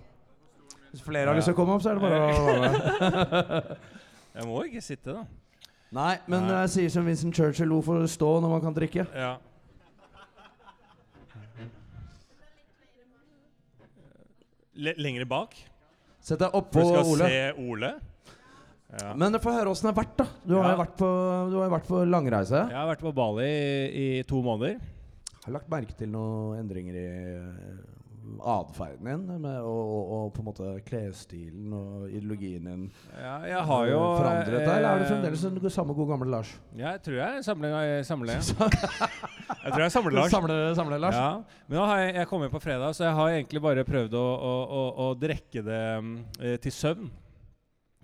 [0.94, 3.72] Hvis flere har lyst til å komme opp, så er det bare å være med.
[4.38, 5.24] Jeg må ikke sitte, da.
[5.94, 6.56] Nei, men Nei.
[6.64, 9.04] jeg sier som Vincent Churchill, hvorfor stå når man kan drikke?
[9.14, 9.36] Ja.
[14.74, 15.54] L lengre bak?
[16.24, 17.28] Sett deg oppå du skal Ole.
[17.30, 17.92] se Ole?
[18.94, 19.12] Ja.
[19.18, 20.26] Men få høre åssen det har vært, da.
[20.46, 20.72] Du har Ja.
[20.76, 21.10] jo vært på,
[21.52, 22.60] du har vært på langreise.
[22.70, 24.80] Jeg har vært på Bali i, i to måneder.
[25.46, 27.08] Har lagt merke til noen endringer i
[28.40, 29.42] atferden din?
[29.42, 32.86] Med, og, og, og på en måte klesstilen og ideologien din?
[33.18, 36.30] Ja, jeg har jo forandret deg, eller er du eh, fremdeles den samme gode gamle
[36.32, 36.54] Lars?
[36.78, 38.38] Jeg tror jeg samler samle...
[38.42, 38.72] samle.
[39.64, 40.32] Jeg tror jeg samler Lars.
[40.32, 41.16] Samler, samler Lars?
[41.16, 43.86] Ja, men nå har jeg, jeg kom inn på fredag, så jeg har egentlig bare
[43.88, 45.84] prøvd å, å, å, å drikke det
[46.44, 47.08] eh, til søvn.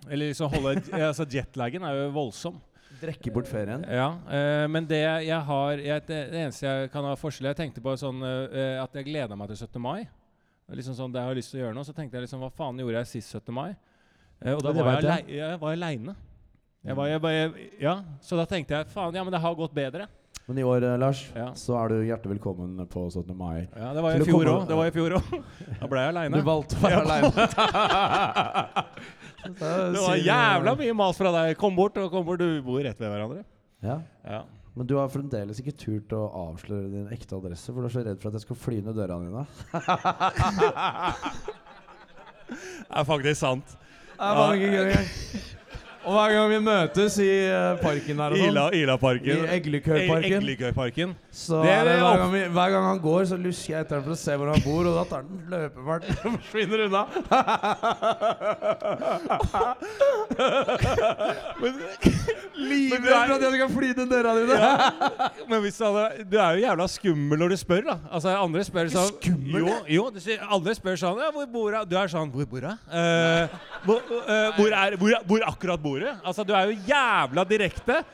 [0.08, 0.78] Eller liksom holde
[1.10, 2.56] altså Jetlaggen er jo voldsom.
[3.00, 3.84] Drekke bort ferien?
[3.88, 7.56] Ja, Uh, men det jeg har jeg, det, det eneste jeg kan ha forskjell Jeg
[7.58, 9.80] tenkte på sånn uh, at jeg gleda meg til 17.
[9.82, 10.06] mai.
[10.70, 12.50] Liksom sånn, det jeg har lyst til å gjøre nå Så tenkte jeg liksom Hva
[12.54, 13.50] faen gjorde jeg sist 17.
[13.56, 13.72] mai?
[14.44, 15.38] Uh, og da var jeg, jeg.
[15.40, 16.14] jeg var aleine.
[16.86, 17.94] Jeg var, jeg, bare- jeg, ja,
[18.24, 20.06] så da tenkte jeg faen, ja, men det har gått bedre.
[20.50, 21.52] Men i år, eh, Lars, Ja.
[21.54, 23.36] så er du hjertelig velkommen på 17.
[23.38, 23.68] mai.
[23.76, 24.66] Ja, Det var i fjor òg.
[24.66, 25.22] Det var i fjor òg.
[25.78, 27.30] Da ble jeg Du valgte å være aleine.
[29.94, 31.54] Det var jævla mye mas fra deg.
[31.56, 32.38] Kom bort, og kom bort.
[32.42, 33.44] Du bor rett ved hverandre.
[33.80, 34.00] Ja.
[34.26, 34.42] Ja.
[34.74, 38.02] Men du har fremdeles ikke turt å avsløre din ekte adresse, for du er så
[38.04, 39.46] redd for at jeg skal fly ned døra dine.
[42.50, 43.62] Det er faktisk sant.
[44.18, 45.06] Det er ikke ganger.
[46.00, 49.42] Og hver gang vi møtes i eh, parken her og Ila Parken Ilaparken.
[49.44, 51.10] i Eglekørparken, Eglekørparken.
[51.30, 53.96] så Det er det hver gang, vi, hver gang han går, så lusker jeg etter
[53.98, 57.02] ham for å se hvor han bor, og da tar han løpefart og forsvinner unna.
[62.60, 64.56] Livredd for at jeg skal fly ned døra dine.
[65.50, 67.96] Men hvis du, er, du er jo jævla skummel når du spør, da.
[68.08, 69.66] Altså Andre spør sånn skummel, Jo,
[69.98, 72.78] jo du andre spør sånn ja, 'Hvor bor jeg?' Du er sånn 'Hvor bor jeg?'
[72.88, 73.44] Uh,
[73.84, 76.06] hvor, uh, hvor, er, hvor, hvor akkurat bor du?
[76.24, 78.04] Altså, du er jo jævla direkte.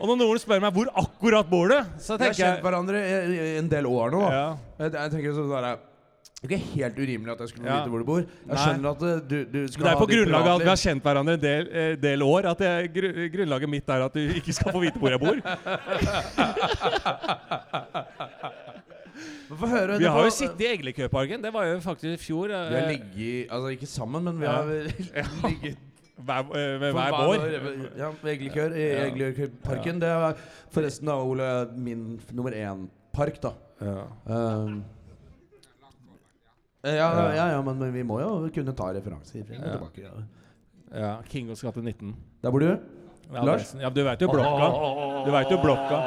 [0.00, 2.62] Og når noen spør meg 'Hvor akkurat bor du?' så tenker jeg Vi har kjent
[2.64, 4.22] hverandre i, i en del år nå.
[4.32, 4.56] ja.
[4.80, 5.76] Jeg, jeg tenker sånn der,
[6.40, 7.76] Det er ikke helt urimelig at jeg skulle Ja.
[7.82, 8.20] vite hvor du bor.
[8.20, 8.56] Jeg Nei.
[8.56, 11.02] skjønner at eh, du, du skal Det er på grunnlag av at vi har kjent
[11.04, 12.46] hverandre en del, eh, del år.
[12.48, 15.36] At jeg, gru, Grunnlaget mitt er at du ikke skal få vite hvor jeg bor.
[19.50, 21.42] Vi har på- jo sittet i Eglekøparken.
[21.42, 22.46] Det var jo faktisk i fjor.
[22.48, 24.64] Vi har eh, ligget Altså ikke sammen, men vi har
[25.48, 25.76] ligget
[26.24, 27.40] hver, eh, ved hver hver vår.
[27.98, 29.04] Ja, Eglekør i Ja.
[29.08, 30.00] Eglekørparken.
[30.00, 30.34] Det er
[30.70, 33.52] forresten da, Ole, min nummer én-park, da.
[33.80, 34.84] Um,
[36.84, 37.46] ja, ja, Ja.
[37.56, 39.40] ja, men, men vi må jo kunne ta referanser.
[39.40, 39.72] og Ja.
[39.76, 40.10] tilbake, ja.
[41.00, 42.14] Ja, Kingos gate 19.
[42.42, 42.66] Der bor du?
[43.32, 43.48] Ja, Lars?
[43.74, 43.80] adressen.
[43.80, 44.70] Ja, du veit jo blokka.
[45.24, 46.00] Du vet jo blokka.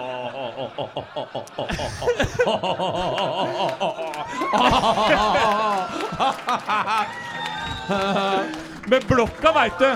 [8.91, 9.87] Men blokka veit du!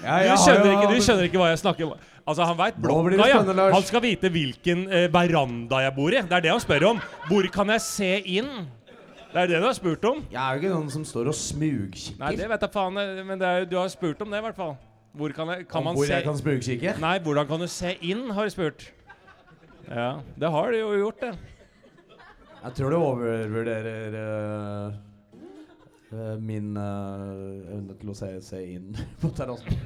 [0.01, 1.95] Ja, Du skjønner, ikke, du skjønner ikke hva jeg snakker om.
[2.29, 3.41] Altså, Han veit blokka, ja.
[3.75, 6.21] Han skal vite hvilken eh, veranda jeg bor i.
[6.27, 7.03] Det er det han spør om.
[7.29, 8.51] Hvor kan jeg se inn?
[9.31, 10.23] Det er det du har spurt om.
[10.33, 12.17] Jeg er jo ikke noen som står og smugkikker.
[12.19, 14.47] Nei, det vet jeg faen, eh, men det er, du har spurt om det, i
[14.49, 14.75] hvert fall.
[15.21, 16.97] Hvor kan, jeg, kan man hvor se jeg kan smugkikke?
[17.03, 18.89] Nei, hvordan kan du se inn, har du spurt.
[19.91, 21.33] Ja, det har du jo gjort, det.
[22.61, 24.17] Jeg tror du overvurderer
[26.13, 28.91] eh, min uh, evne til å se, se inn
[29.23, 29.79] på terrassen.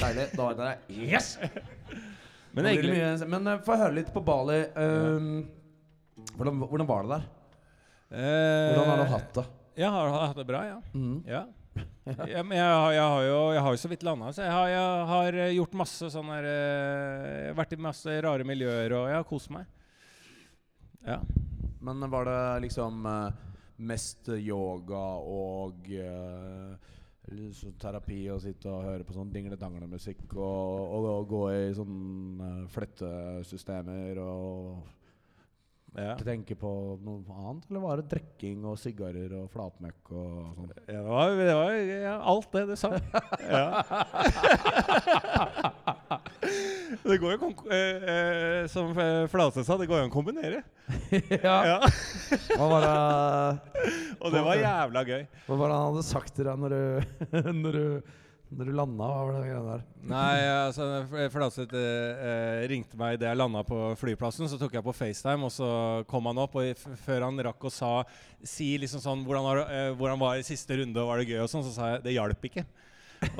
[0.00, 0.28] Deilig.
[0.34, 0.70] Da er det.
[0.96, 1.34] Yes!
[2.54, 4.62] Men egentlig mye, men uh, få høre litt på Bali.
[4.78, 5.28] Um,
[6.38, 7.28] hvordan, hvordan var det der?
[8.14, 9.46] Hvordan har du hatt det?
[9.84, 10.80] Jeg har hatt det bra, ja.
[10.94, 11.20] Mm.
[11.28, 11.44] ja.
[12.04, 14.52] Ja, men jeg, har- jeg, har jo, jeg har jo så vidt landa, så jeg
[14.54, 16.46] har, jeg har gjort masse sånn her
[17.58, 19.66] Vært i masse rare miljøer, og jeg har kost meg.
[21.04, 21.20] Ja.
[21.80, 23.28] Men var det liksom eh,
[23.76, 26.74] mest yoga og uh,
[27.80, 32.66] terapi og sitte og høre på sånn dingle-dangle-musikk og, og, og gå i sånn eh,
[32.74, 34.84] flettesystemer og
[35.96, 36.14] ja.
[36.20, 36.70] tenke på
[37.04, 37.64] noe annet?
[37.70, 40.70] Eller var det drikking og sigarer og flatmøkk og sånn?
[40.84, 41.72] Ja, det var, det var
[42.04, 42.92] ja, alt det du sa.
[43.54, 43.66] Ja.
[47.10, 48.90] det går jo kon- eh, eh, Som
[49.30, 50.62] Flate sa, det går jo an å kombinere.
[51.44, 51.56] ja.
[51.74, 51.78] Ja.
[52.54, 53.86] Hva var det
[54.24, 55.24] Og det var jævla gøy.
[55.46, 56.82] Hva var det han hadde sagt til deg når du,
[57.64, 58.12] når du,
[58.54, 59.08] når du landa?
[59.10, 59.82] Hva var det greia der?
[60.04, 60.36] Nei,
[60.68, 64.48] altså F- Flatseth eh, eh, ringte meg idet jeg landa på flyplassen.
[64.52, 65.68] Så tok jeg på FaceTime, og så
[66.10, 66.56] kom han opp.
[66.60, 67.92] Og før han rakk å sa,
[68.46, 71.30] si liksom sånn hvordan, det- eh, hvordan var det i siste runde, og var det
[71.32, 72.66] gøy, og sånn, så sa jeg det hjalp ikke.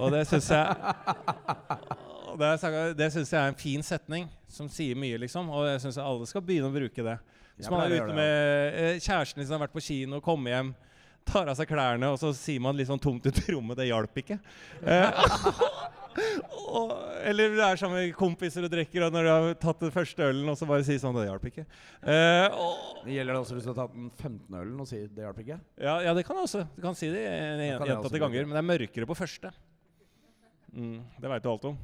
[0.01, 0.65] Og det syns jeg
[2.41, 2.51] det,
[2.99, 5.51] det synes jeg er en fin setning som sier mye, liksom.
[5.53, 7.19] Og jeg syns alle skal begynne å bruke det.
[7.57, 10.73] Hvis man er ute med eh, kjæresten liksom, har vært på kino, kommer hjem,
[11.25, 13.87] tar av seg klærne, og så sier man litt sånn tomt ut i rommet 'Det
[13.89, 14.39] hjalp ikke'.
[14.83, 15.21] Eh,
[16.79, 16.91] og,
[17.25, 20.27] eller det er sammen med kompiser og drikker, og når du har tatt den første
[20.27, 21.67] ølen, og så bare sier sånn 'Det hjalp ikke'.
[22.03, 25.07] Eh, og, Det gjelder det også hvis du har tatt den 15 ølen og sier
[25.09, 25.61] det hjalp ikke?
[25.79, 26.67] ja, ja, det kan jeg også.
[26.75, 29.55] Du kan si det gjentatte ganger, men det er mørkere på første.
[30.75, 31.77] Mm, det veit du alt om.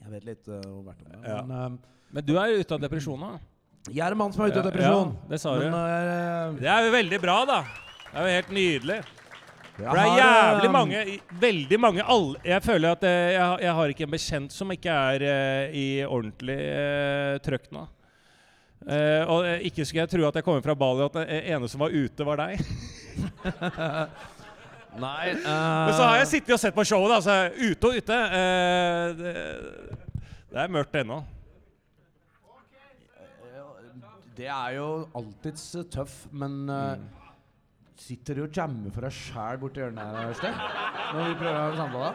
[0.00, 1.20] Jeg vet litt uh, om hvert om det.
[1.28, 1.40] Ja.
[1.46, 1.78] Men,
[2.10, 3.38] Men du er ute av depresjon eh,
[3.88, 5.12] jeg er en mann som er ute av depresjon.
[5.16, 5.62] ja, det sa du.
[5.64, 7.60] Men, eh, Det er jo veldig bra, da.
[8.10, 8.96] Det er jo helt nydelig.
[9.00, 11.04] jeg For det er jævlig eh, mange
[11.40, 14.74] Veldig mange alle, Jeg føler at eh, jeg, har- jeg har ikke en bekjent som
[14.74, 17.86] ikke er eh, i ordentlig eh, trøkk nå.
[18.80, 21.68] Uh, og eh, ikke skulle jeg tro at jeg kommer fra Bali at den ene
[21.68, 22.62] som var ute, var deg.
[24.98, 27.20] Nei Men så har jeg sittet og sett på showet, da.
[27.22, 27.36] Så
[27.70, 28.16] ute og ute.
[28.32, 29.34] Uh, det,
[30.50, 31.20] det er mørkt ennå.
[34.40, 34.88] Det er jo
[35.18, 37.08] alltids eh, tøff, men eh, Mm.
[38.00, 40.54] Sitter du og jammer for deg sjæl borti hjørnet her, Øystein?
[41.12, 42.12] Når vi prøver å ha en samtale?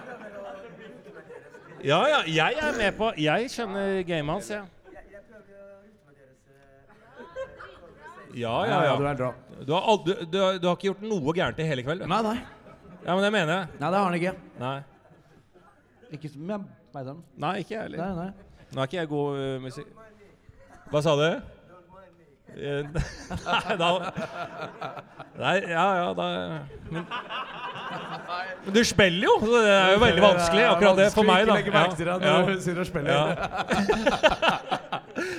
[1.86, 4.64] Ja, ja, jeg er med på Jeg kjenner gamet hans, jeg.
[8.36, 9.12] Ja, ja, du ja.
[9.14, 9.22] er.
[9.64, 12.02] Du har, aldri, du, du, du har ikke gjort noe gærent i hele kveld?
[12.04, 12.10] du.
[12.10, 12.40] Nei, nei.
[13.06, 13.68] Ja, men det mener jeg.
[13.80, 14.32] Nei, det har han ikke.
[14.60, 14.78] Nei,
[16.16, 16.60] Ikke som jeg
[16.96, 17.20] veit om.
[17.38, 18.02] Nei ikke jeg heller.
[18.02, 18.64] Nei, nei.
[18.72, 19.92] Nå er ikke jeg god uh, musikk...
[20.90, 21.28] Hva sa du?
[22.56, 22.86] Eh,
[23.46, 23.88] Nei, da
[25.36, 26.26] Nei, ja, ja, da
[26.94, 27.08] Men,
[28.64, 31.58] men du spiller jo, så det er jo veldig vanskelig, akkurat det, for meg, da.
[31.60, 32.56] Ikke legge merke til deg Ja, når ja.
[32.56, 33.12] du sitter og spiller.
[33.12, 33.26] Ja.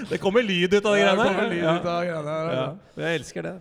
[0.10, 2.52] Det kommer lyd ut av de greiene det kommer lyd ut av greiene her.
[2.56, 2.66] Ja,
[3.02, 3.54] jeg elsker det.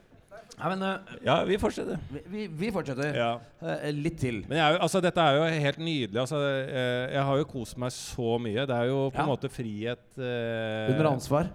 [0.56, 2.00] Nei, men uh, Ja, vi fortsetter.
[2.12, 3.12] vi, vi, vi fortsetter.
[3.18, 3.32] Ja.
[3.62, 4.42] Uh, litt til.
[4.48, 6.20] Men jeg altså, dette er jo helt nydelig.
[6.22, 8.64] Altså, uh, jeg har jo kost meg så mye.
[8.70, 9.30] Det er jo på en Ja.
[9.34, 11.52] måte frihet Under ansvar.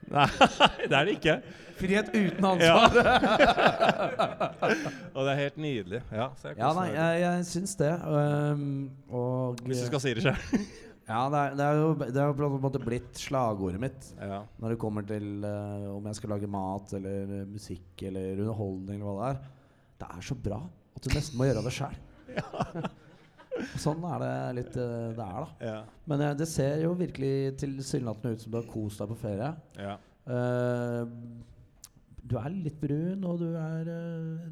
[0.10, 0.26] Nei,
[0.88, 1.34] det er det ikke.
[1.80, 2.78] Frihet uten Ja.
[2.80, 2.90] ansvar.
[5.14, 6.00] Og det er helt nydelig.
[6.12, 7.92] Ja, så jeg Ja, nei, jeg, jeg syns det.
[8.08, 10.64] Um, og Hvis du skal si det sjøl.
[11.10, 14.10] Ja, det er, det er jo det er jo på en måte blitt slagordet mitt
[14.20, 14.44] Ja.
[14.62, 19.00] når det kommer til uh, om jeg skal lage mat eller eh, musikk eller underholdning
[19.00, 19.40] eller hva det er.
[20.00, 20.60] Det er så bra
[20.96, 21.98] at du nesten må gjøre det sjæl.
[23.84, 25.70] sånn er det litt uh, det er, da.
[25.72, 25.78] Ja.
[26.12, 27.34] Men det ser jo virkelig
[27.64, 29.54] tilsynelatende ut som du har kost deg på ferie.
[29.80, 29.98] ja.
[32.30, 34.42] Du er litt brun, og du er uh,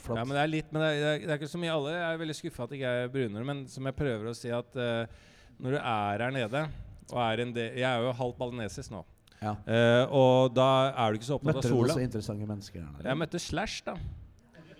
[0.00, 0.20] flott.
[0.20, 1.96] Ja, men det er litt Men det er, det er ikke så mye alle.
[1.96, 4.52] Jeg er veldig skuffa at jeg ikke er brunere, men som jeg prøver å si
[4.54, 5.20] at eh,
[5.60, 6.66] når du er her nede
[7.10, 7.42] og er
[7.76, 9.04] Jeg er jo halvt balinesis nå.
[9.40, 9.54] Ja.
[9.64, 11.80] Uh, og da er du ikke så opptatt av sola.
[11.80, 13.08] Møtte du så interessante mennesker Her.
[13.08, 13.94] Jeg møtte Slash, da.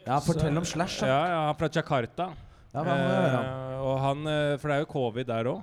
[0.04, 1.00] Ja, fortell om Slash.
[1.02, 1.14] Ja, da.
[1.16, 2.30] ja, ja, fra Jakarta.
[2.70, 3.40] Ja, hva må ja.
[3.40, 5.62] Eh, og han, eh, for det er jo covid der òg.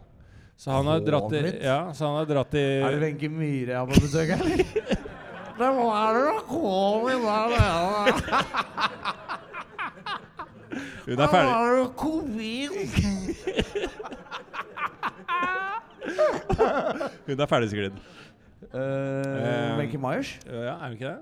[0.58, 1.42] Så han har dratt i?
[1.62, 4.42] Ja, så han har dratt i Er det Wenche Myhre jeg har på besøk her?
[5.58, 8.14] Det var det da covid der nede.
[11.08, 11.50] Hun er ferdig.
[11.50, 12.72] var det covid.
[17.28, 17.96] Hun er ferdigsklidd.
[18.74, 20.30] Uh, Wenche Myers?
[20.48, 21.20] Ja, er hun ikke det?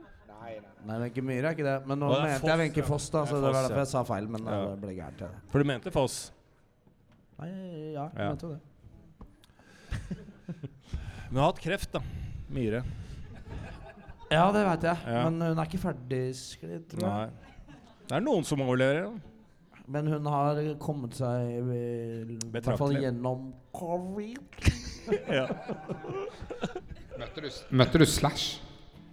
[0.85, 1.75] Nei, Wenche Myhre er ikke det.
[1.89, 2.87] Men nå Å, det er mente Foss, jeg Wenche ja.
[2.89, 3.19] Foss, da.
[3.25, 3.83] Det Så er det var Foss, derfor ja.
[3.85, 4.25] jeg sa feil.
[4.35, 4.57] Men Ja.
[4.69, 5.19] det ble gærent.
[5.25, 5.29] Ja.
[5.51, 6.15] For du mente Foss?
[7.39, 7.49] Nei,
[7.95, 8.27] ja, jeg Ja.
[8.29, 8.61] mente jo det.
[11.29, 12.01] Hun har hatt kreft, da.
[12.53, 12.81] Myhre.
[14.31, 14.97] Ja, det veit jeg.
[15.05, 15.23] Ja.
[15.29, 17.11] Men hun er ikke ferdigsklidd, tror jeg.
[17.11, 17.29] Nei.
[18.05, 19.01] Det er noen som overlever.
[19.05, 19.11] ja.
[19.87, 21.59] Men hun har kommet seg i,
[22.35, 24.41] i hvert fall gjennom covid.
[25.29, 25.43] Ja.
[27.19, 28.55] Møtte du, møtte du Slash?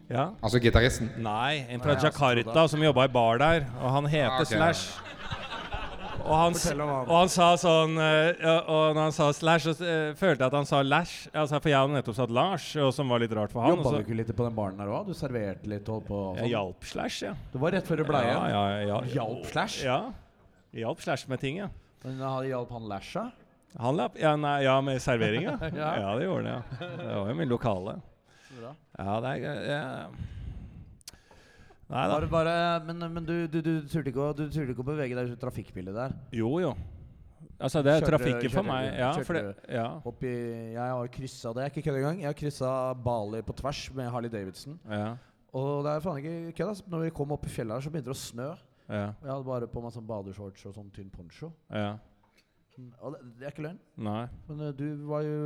[0.09, 0.31] ja.
[0.41, 1.11] Altså gitaristen?
[1.21, 3.67] Nei, en fra Jakarta som jobba i bar der.
[3.83, 4.57] Og han heter Ah, okay.
[4.57, 5.13] Slash.
[6.23, 6.55] Og han,
[7.03, 10.49] og han sa sånn eh, ja, Og når han sa slash, så uh, følte jeg
[10.53, 11.27] at han sa lash.
[11.35, 13.75] Altså, for jeg hadde nettopp sagt Lars, og som var litt rart for han.
[13.75, 15.09] Jobba du ikke litt på den baren der òg?
[15.11, 16.21] Du serverte litt og holdt på?
[16.31, 16.53] og Jeg sånn?
[16.55, 17.33] hjalp slash, ja.
[17.53, 18.55] Det var rett før du ble ja, igjen?
[18.55, 18.63] ja,
[18.93, 19.83] ja, Hjalp Slash?
[19.85, 19.99] Ja.
[20.73, 21.69] Hjalp slash med ting, ja.
[22.05, 22.19] Men
[22.49, 23.27] hjalp han Lasha?
[23.79, 25.57] Han lapp, ja, nei, ja, med servering, ja.
[25.73, 26.15] Ja.
[26.19, 26.89] det gjorde han, ja.
[26.99, 27.99] Det var jo min lokale.
[28.59, 28.73] bra.
[28.99, 29.83] Ja, det er ja.
[31.93, 32.15] Nei da.
[32.17, 32.55] Bare, bare,
[32.89, 35.37] men men du, du, du, turte ikke å, du turte ikke å bevege deg ut
[35.37, 36.15] i trafikkbildet der?
[36.33, 36.71] Jo, jo.
[37.63, 38.87] Altså, det er Kjørte- trafikken for meg.
[38.97, 39.85] Ja, kjørte for det, ja.
[40.09, 40.31] Oppi,
[40.73, 42.23] jeg har kryssa det er ikke kødd engang.
[42.25, 42.71] Jeg har kryssa
[43.05, 44.79] Bali på tvers med Harley Davidson.
[44.89, 45.13] Ja,
[45.53, 46.71] Og det er faen ikke kødd.
[46.73, 46.83] ass.
[46.89, 48.49] Når vi kom opp i fjellet her, så begynte det å snø.
[48.93, 51.53] Ja, Og jeg hadde bare på meg sånn badeshorts og sånn tynn poncho.
[51.73, 51.93] ja.
[53.05, 53.79] Og det, det er ikke løgn.
[54.01, 54.23] Nei.
[54.49, 55.41] Men eh, du var jo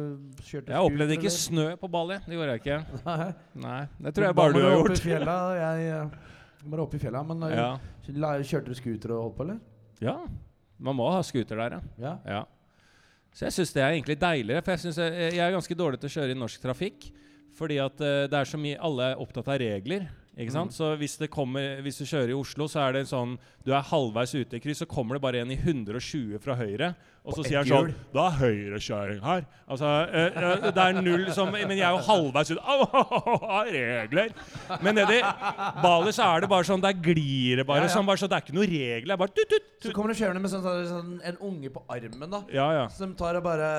[0.47, 1.41] kjørte Jeg opplevde ikke eller?
[1.43, 2.19] snø på Bali.
[2.23, 2.77] Det gjorde jeg ikke.
[3.11, 3.27] Nei.
[3.65, 5.01] Nei, Det tror jeg bare du har gjort.
[5.03, 7.23] fjella, jeg var bare oppe i fjella.
[7.27, 7.71] Men eh, Ja.
[8.47, 9.59] kjørte du scooter og holdt på, eller?
[10.01, 10.17] ja.
[10.79, 12.13] Man må ha scooter der, ja.
[12.29, 12.41] Ja.
[13.35, 14.63] Så jeg syns det er egentlig deiligere.
[14.63, 17.07] For jeg, synes jeg, jeg er ganske dårlig til å kjøre i norsk trafikk.
[17.57, 20.07] Fordi at uh, det er så mye Alle er opptatt av regler.
[20.37, 20.75] Ikke sant?
[20.77, 23.85] Så hvis, det kommer, hvis du kjører i Oslo, så er det sånn Du er
[23.89, 26.91] halvveis ute i kryss, så kommer det bare en i 120 fra høyre.
[27.27, 27.95] Og så sier han sånn.
[28.13, 29.47] Da er høyrekjøring her.
[29.65, 32.61] Altså, øh, øh, det er null som Men jeg er jo halvveis ute.
[32.71, 34.35] Au, au, au, au, regler!
[34.85, 35.19] Men nedi
[35.83, 37.95] Bali så er det bare sånn Der glir det bare Ja, ja.
[37.97, 38.07] sånn.
[38.07, 39.09] Bare så det er ikke noe regler.
[39.09, 41.83] Det er bare tut, tut, Så kommer du kjørende med sånn, sånn, en unge på
[41.97, 42.45] armen, da.
[42.53, 42.89] Ja, ja.
[42.93, 43.71] Som tar og bare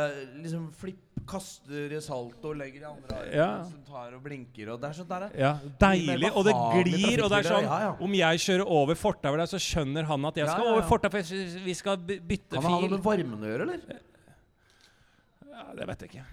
[0.41, 3.35] liksom flipp, kaster i salto og legger i andre armen.
[3.35, 3.49] Ja.
[3.67, 5.51] Som tar og blinker og Det er sånn der, Ja,
[5.83, 7.23] Deilig, og det glir.
[7.25, 7.91] Og det er sånn Ja.
[8.07, 11.63] Om jeg kjører over fortauet der, så skjønner han at jeg skal over fortauet, for
[11.67, 12.61] vi skal bytte fil.
[12.61, 14.01] Kan det ha noe med varmen å gjøre, eller?
[15.51, 16.25] Ja, det vet jeg ikke.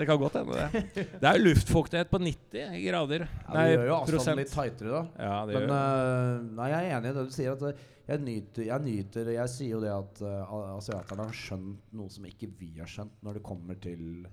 [0.00, 1.02] Det kan godt hende, det.
[1.20, 3.26] Det er jo luftfuktighet på 90 grader.
[3.28, 5.02] Ja, det gjør jo avstanden litt tightere, da.
[5.26, 7.58] Ja, det Men eh, nei, jeg er enig i det du sier.
[7.58, 11.92] At eh, jeg nyter Jeg nyter Jeg sier jo det at uh, asiaterne har skjønt
[12.00, 14.24] noe som ikke vi har skjønt, når det kommer til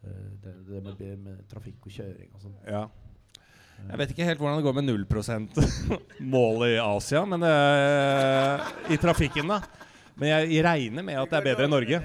[0.00, 2.56] det, det med, med trafikk og kjøring og sånn.
[2.64, 2.86] Ja.
[3.90, 5.60] Jeg vet ikke helt hvordan det går med 0%
[6.34, 7.44] mål i Asia, men
[8.88, 9.60] i trafikken, da.
[10.16, 12.00] Men jeg, jeg regner med at det er bedre enn Norge.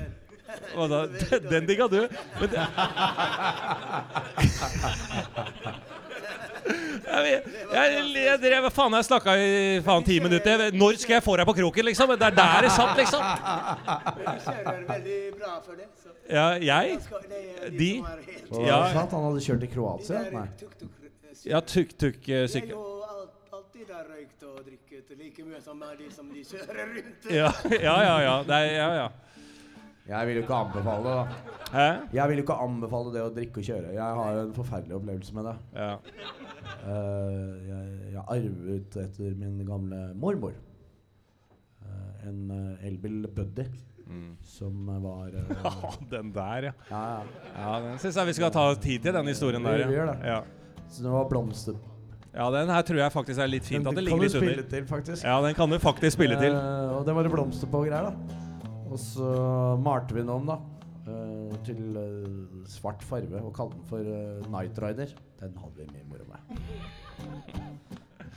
[0.75, 1.05] Da,
[1.49, 2.01] den digga du.
[2.39, 2.65] Men det,
[7.05, 9.49] jeg, leder, jeg, jeg drev faen jeg snakka i
[9.85, 10.67] faen ti minutter.
[10.75, 12.15] Når skal jeg få deg på kroken, liksom?
[12.17, 13.21] Det er der det satt, liksom.
[14.25, 15.89] Jeg kjører veldig bra for det.
[16.25, 16.97] Ja, jeg?
[17.77, 17.91] De?
[18.65, 18.79] Ja.
[18.89, 20.23] han hadde kjørt i De Kroatia?
[20.33, 20.47] Nei.
[21.45, 22.71] Ja, tuk-tuk-sykkel.
[22.73, 22.81] jo
[23.53, 27.29] alltid har røykt og drikket like mye som de som de kjører rundt.
[27.29, 28.35] Ja, ja, ja.
[28.49, 29.05] ja, ja.
[30.05, 31.37] Jeg vil jo ikke anbefale det.
[31.71, 31.87] Hæ?
[32.13, 33.93] Jeg vil jo ikke anbefale det å drikke og kjøre.
[33.95, 35.55] Jeg har en forferdelig opplevelse med det.
[35.73, 35.95] Ja.
[36.85, 43.65] Uh, jeg, jeg arvet etter min gamle mormor uh, en uh, elbil Buddy
[44.45, 45.33] som var
[46.11, 46.71] den der, ja.
[46.91, 47.23] Ja, ja.
[47.57, 49.87] Ja, Den syns jeg vi skal ta tid til, den historien der.
[50.21, 50.39] Ja.
[50.87, 51.73] Så det var blomster.
[52.35, 54.23] ja, den her tror jeg faktisk er litt fint Den at det kan ligger du
[54.23, 54.69] litt spille under.
[54.69, 55.23] til, faktisk.
[55.25, 56.53] Ja, den kan du faktisk spille til.
[56.53, 58.44] Og det var det blomster på og greier, da.
[58.85, 59.29] Og så
[59.81, 60.59] malte vi den om, da.
[61.09, 65.13] eh, til eh, svart farve og kalte den for uh, Night Rider.
[65.41, 66.39] Den hadde vi mye moro med.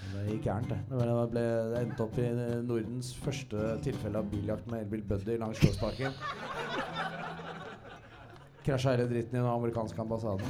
[0.08, 0.78] Det gikk gærent, det.
[0.90, 0.96] Det,
[1.32, 1.42] ble,
[1.72, 2.26] det, endte opp i
[2.64, 6.16] Nordens første tilfelle av biljakt med elbil Buddy langs Slottsparken.
[8.64, 10.44] Krasja hele dritten i den amerikanske ambassaden.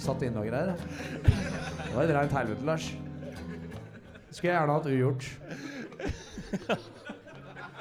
[0.00, 0.74] Satt inne og greier.
[0.78, 2.86] Det var et reint helvete, Lars.
[4.30, 5.22] Skulle jeg gjerne hatt ugjort.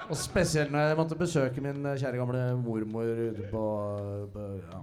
[0.10, 3.64] Og spesielt når jeg måtte besøke min eh, kjære gamle mormor ute på,
[4.34, 4.80] på ja,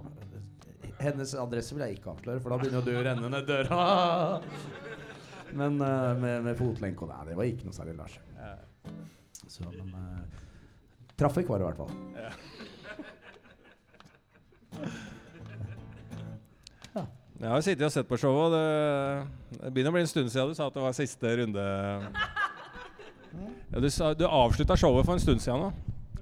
[1.01, 3.81] Hennes adresse vil jeg ikke avsløre, for da begynner du å renne ned døra.
[5.57, 8.15] Men uh, med, med fotlenke og Nei, det var ikke noe særlig, Lars.
[9.47, 10.23] Så, men uh,
[11.19, 11.93] Trafikk var det i hvert fall.
[17.37, 20.31] Jeg har sittet og sett på showet, og det, det begynner å bli en stund
[20.33, 21.65] siden du sa at det var siste runde.
[23.73, 25.71] Ja, du sa, du avslutta showet for en stund siden nå.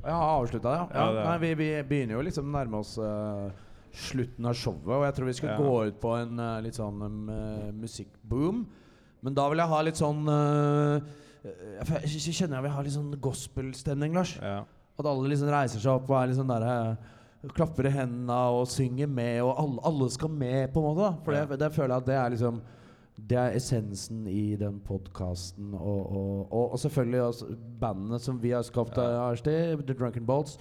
[0.05, 0.87] Har avslutta, ja.
[0.93, 0.99] ja.
[0.99, 3.49] Ja, det er- Nei, vi, vi begynner jo liksom å nærme oss eh,
[3.95, 5.57] slutten av showet, og jeg tror vi skal Ja.
[5.57, 8.65] gå ut på en eh, litt sånn um, eh, musikkboom.
[9.25, 11.01] Men da vil jeg ha litt sånn eh,
[11.45, 14.35] jeg, f- jeg kjenner jeg vil ha litt sånn gospelstemning, Lars.
[14.41, 14.63] Ja.
[14.99, 16.97] At alle liksom reiser seg opp og er litt sånn derre
[17.53, 21.01] Klapper i hendene og synger med, og alle, alle skal med, på en måte.
[21.03, 21.43] da For Ja.
[21.45, 22.61] det, det føler jeg at det er liksom
[23.15, 25.73] Det er essensen i den podkasten.
[25.73, 27.45] Og, og, og, og selvfølgelig altså,
[27.81, 29.29] bandene som vi har skapt, Ja.
[29.31, 29.75] ja.
[29.79, 30.57] The Drunken Bolts,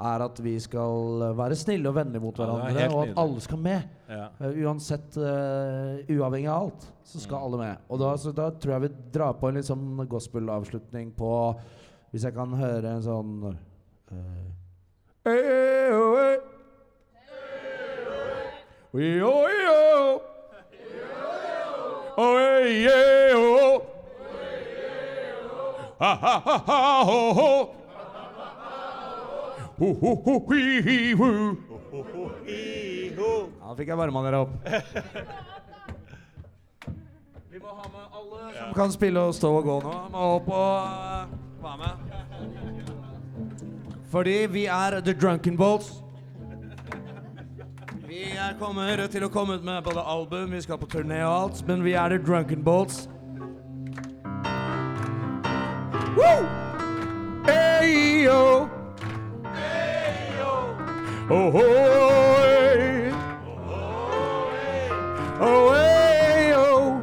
[0.00, 3.58] er at vi skal være snille og vennlige mot er hverandre, og at alle skal
[3.58, 3.80] med.
[4.08, 4.28] Ja.
[4.40, 7.76] Uh, uansett, uh, uavhengig av alt, så skal alle med.
[7.88, 11.32] Og da, så da tror jeg vi drar på en litt sånn gospel-avslutning på
[12.08, 14.46] Hvis jeg kan høre en sånn uh,
[22.18, 23.82] oh.
[25.98, 27.74] Ha, ha, ha, ha, ho, ho.
[29.78, 31.28] Ho, ho, ho, hi, hi, ho.
[33.58, 34.52] Ja, fikk jeg varma dere opp.
[37.50, 39.94] Vi må ha med alle som kan spille og stå og gå nå.
[40.14, 41.26] Må opp og uh,
[41.62, 41.92] være med.
[44.08, 46.07] Fordi vi er The Drunken Bolts.
[48.18, 51.30] Vi er kommer til å komme ut med både album, vi skal på turné og
[51.30, 53.06] alt, men vi er The Drunken Bolts.
[56.16, 56.48] Woo!
[57.46, 58.66] Hey, yo.
[61.30, 61.62] Oh, oh,
[62.42, 63.12] hey.
[65.38, 67.02] Oh, hey, oh.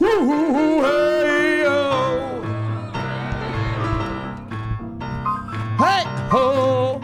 [0.00, 1.15] Woo, hoo, hoo, hey,
[5.76, 7.00] Hey, ho.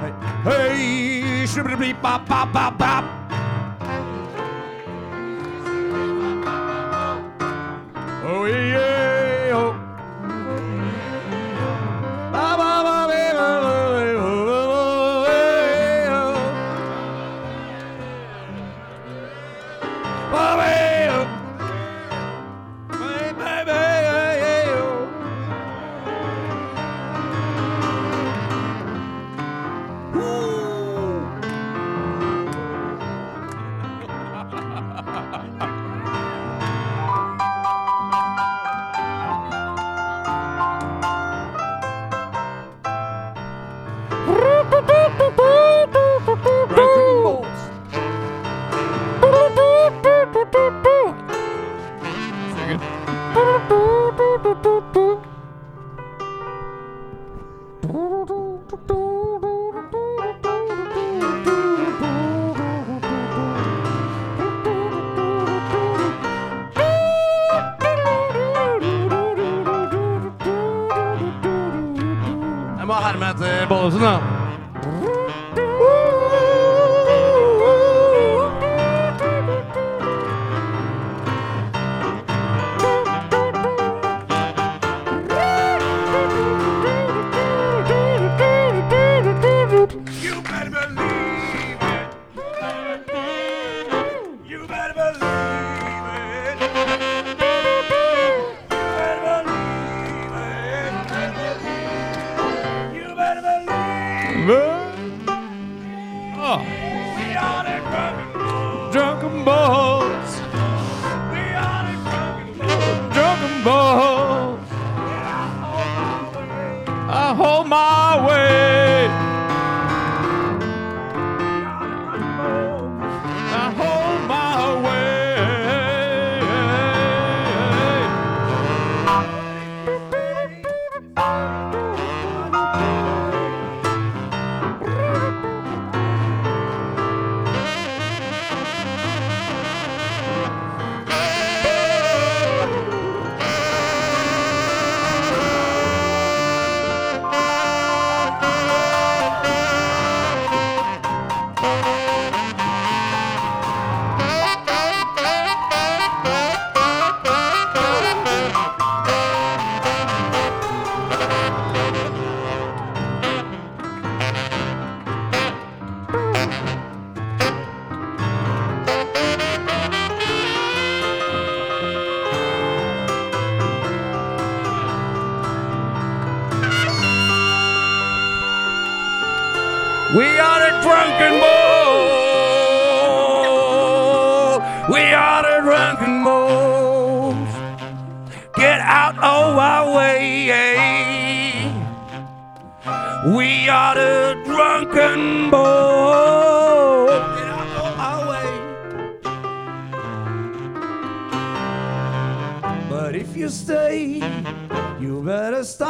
[0.00, 0.12] Hey,
[0.44, 3.13] hey, shibbity bop, bop, bop, bop.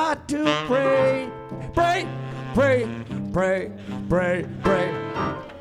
[0.05, 1.31] Start to pray.
[1.73, 2.07] Pray,
[2.53, 2.89] pray,
[3.33, 3.73] pray,
[4.11, 5.54] pray, pray.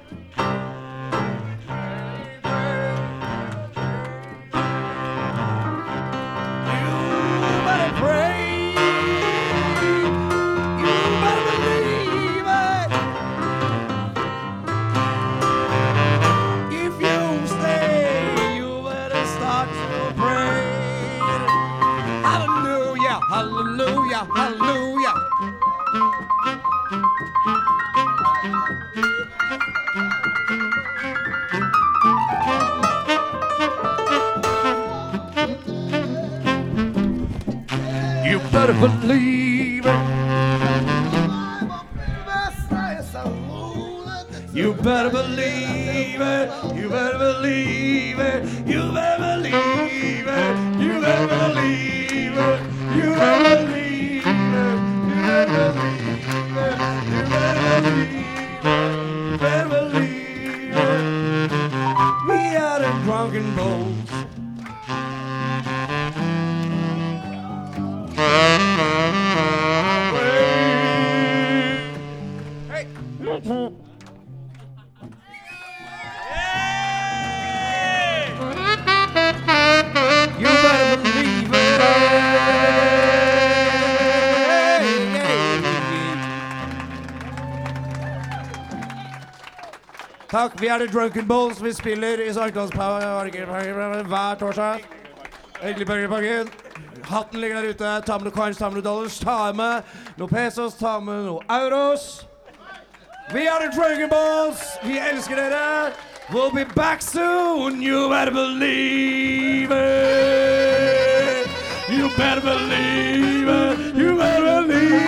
[38.74, 40.00] Better believe it.
[44.54, 46.76] You better believe it.
[46.76, 48.68] You better believe it.
[48.68, 50.82] You better believe it.
[50.82, 52.60] You better believe it.
[52.96, 53.63] You better believe it.
[90.74, 91.64] Er The Drunken Bulls.
[91.64, 93.46] Vi spiller i Sankthansparken
[94.08, 94.80] hver torsdag.
[95.62, 96.50] Hyggelig parken.
[97.04, 98.02] Hatten ligger der ute.
[98.06, 99.20] Ta med noen coins, ta med noen dollars.
[99.20, 99.82] Ta med
[100.18, 102.28] noen pesos, ta med noen euros.
[103.34, 104.62] Vi er The Drunken Bulls.
[104.84, 105.92] Vi elsker dere.
[106.30, 107.82] We'll be back soon.
[107.82, 111.48] You better believe it.
[111.90, 113.96] You better believe it.
[113.96, 115.04] You better believe it.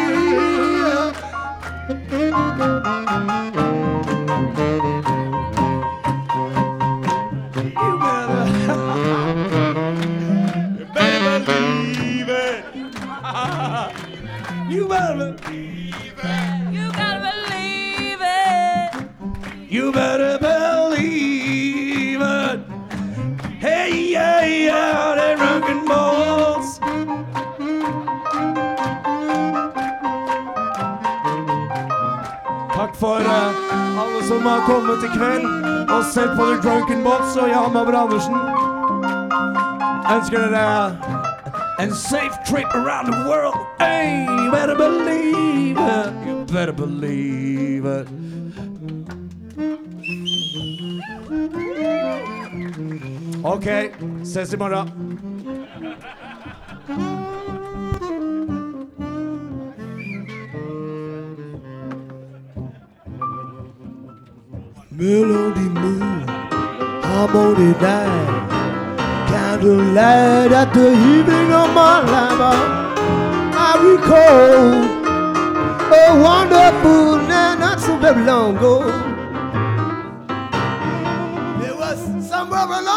[14.85, 16.71] You better believe it.
[16.71, 19.71] You gotta believe it.
[19.73, 22.59] You better believe it.
[23.59, 26.79] Hey, yeah, yeah, the drunken balls.
[32.75, 35.45] Takk for uh, alle som har kommet i kveld
[35.89, 38.37] og sett på The Drunken Bots og Jan Andersen.
[40.13, 41.34] Ønsker dere
[41.79, 43.55] en safe trip around the world.
[43.79, 46.27] Hey, you better believe it.
[46.27, 48.07] You better believe it.
[53.43, 53.91] Ok,
[54.23, 54.89] ses i morgen.
[64.91, 66.25] Melody moon,
[67.03, 68.54] harmony night,
[69.55, 72.39] candlelight at the evening of my life.
[73.57, 74.83] I recall
[75.93, 78.81] a wonderful night not so very long ago.
[81.65, 81.99] It was
[82.29, 82.94] somewhere along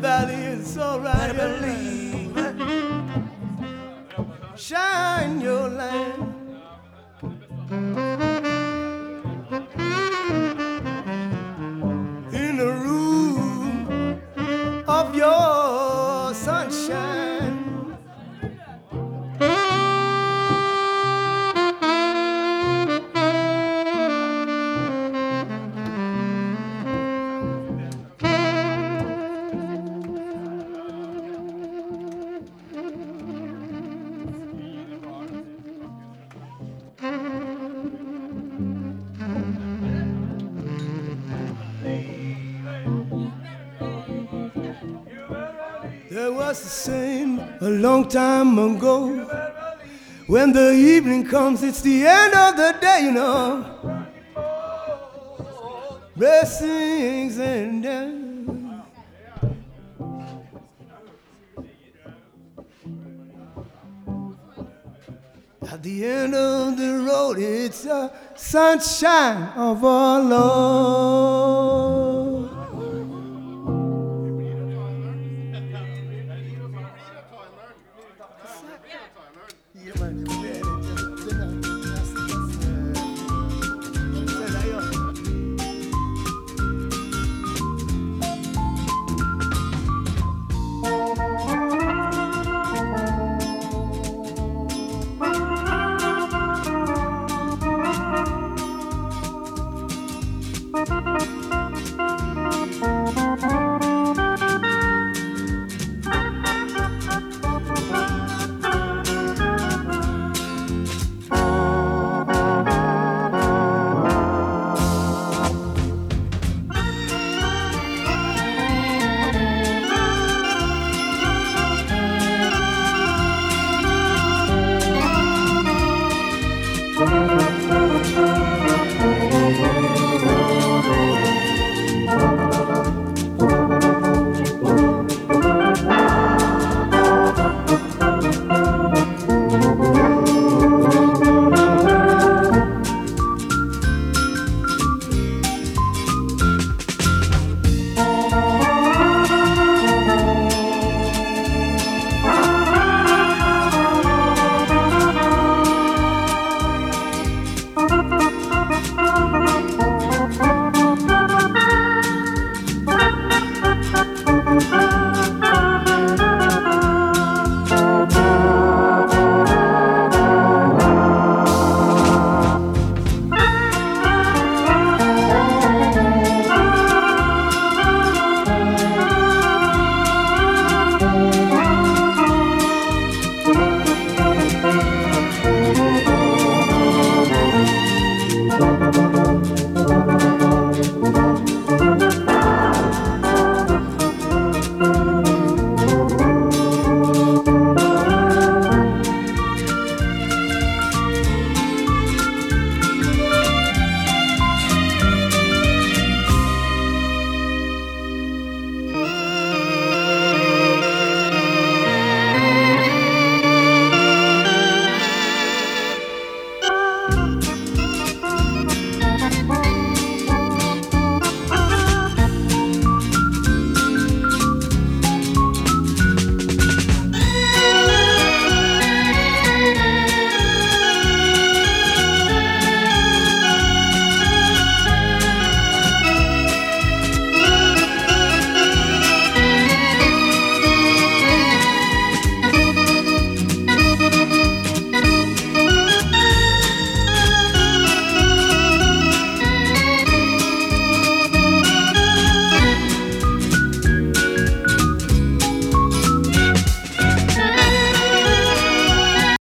[0.00, 1.34] valley is alright.
[4.56, 5.40] Shine
[47.96, 49.08] long time ago.
[50.26, 53.64] When the evening comes, it's the end of the day, you know.
[56.14, 58.12] Blessings and death.
[65.72, 71.26] At the end of the road, it's the sunshine of our Lord.